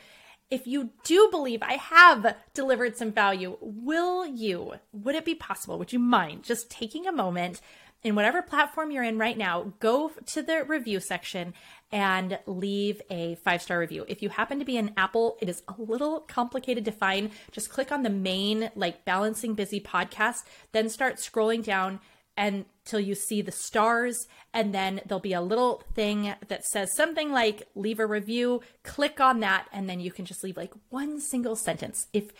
If 0.50 0.68
you 0.68 0.92
do 1.04 1.28
believe 1.32 1.62
I 1.64 1.74
have 1.74 2.36
delivered 2.54 2.96
some 2.96 3.12
value, 3.12 3.58
will 3.62 4.26
you, 4.26 4.76
would 4.92 5.16
it 5.16 5.26
be 5.26 5.36
possible? 5.36 5.78
Would 5.80 5.92
you 5.92 6.00
mind 6.00 6.44
just 6.44 6.70
taking 6.70 7.08
a 7.08 7.12
moment? 7.12 7.62
In 8.06 8.14
whatever 8.14 8.44
platform 8.44 8.92
you're 8.92 9.04
in 9.04 9.18
right 9.18 9.36
now, 9.36 9.74
go 9.80 10.12
to 10.28 10.44
the 10.44 10.64
review 10.64 11.00
section 11.00 11.56
and 11.92 12.38
leave 12.46 13.02
a 13.10 13.34
five 13.44 13.64
star 13.64 13.80
review. 13.80 14.06
If 14.08 14.22
you 14.22 14.30
happen 14.30 14.60
to 14.60 14.66
be 14.66 14.78
an 14.78 14.92
Apple, 14.96 15.38
it 15.42 15.50
is 15.50 15.64
a 15.68 15.74
little 15.82 16.20
complicated 16.20 16.86
to 16.86 16.92
find. 16.92 17.32
Just 17.52 17.72
click 17.72 17.92
on 17.92 18.04
the 18.04 18.12
main, 18.12 18.70
like 18.76 19.06
Balancing 19.06 19.56
Busy 19.56 19.80
podcast, 19.80 20.44
then 20.72 20.88
start 20.88 21.16
scrolling 21.16 21.64
down 21.64 22.00
until 22.38 23.00
you 23.00 23.16
see 23.16 23.42
the 23.42 23.52
stars. 23.52 24.28
And 24.54 24.72
then 24.72 25.02
there'll 25.08 25.20
be 25.20 25.34
a 25.34 25.42
little 25.42 25.82
thing 25.96 26.36
that 26.48 26.64
says 26.66 26.96
something 26.96 27.32
like 27.32 27.68
leave 27.74 28.00
a 28.00 28.06
review. 28.06 28.62
Click 28.84 29.20
on 29.20 29.40
that, 29.40 29.68
and 29.74 29.90
then 29.90 30.00
you 30.00 30.12
can 30.12 30.26
just 30.26 30.44
leave 30.44 30.58
like 30.58 30.74
one 30.90 31.20
single 31.20 31.56
sentence. 31.56 32.06
If 32.14 32.32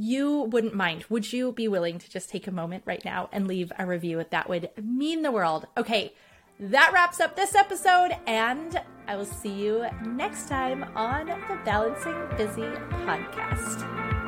you 0.00 0.42
wouldn't 0.42 0.74
mind, 0.74 1.04
would 1.08 1.32
you 1.32 1.52
be 1.52 1.68
willing 1.68 1.98
to 1.98 2.10
just 2.10 2.30
take 2.30 2.46
a 2.46 2.52
moment 2.52 2.84
right 2.86 3.04
now 3.04 3.28
and 3.32 3.46
leave 3.46 3.72
a 3.78 3.86
review? 3.86 4.24
That 4.30 4.48
would 4.48 4.70
mean 4.82 5.22
the 5.22 5.30
world. 5.30 5.66
Okay, 5.76 6.14
that 6.58 6.92
wraps 6.92 7.20
up 7.20 7.36
this 7.36 7.54
episode, 7.54 8.16
and 8.26 8.80
I 9.06 9.16
will 9.16 9.24
see 9.24 9.52
you 9.52 9.86
next 10.04 10.48
time 10.48 10.84
on 10.94 11.26
the 11.26 11.58
Balancing 11.64 12.16
Busy 12.36 12.62
podcast. 13.04 14.19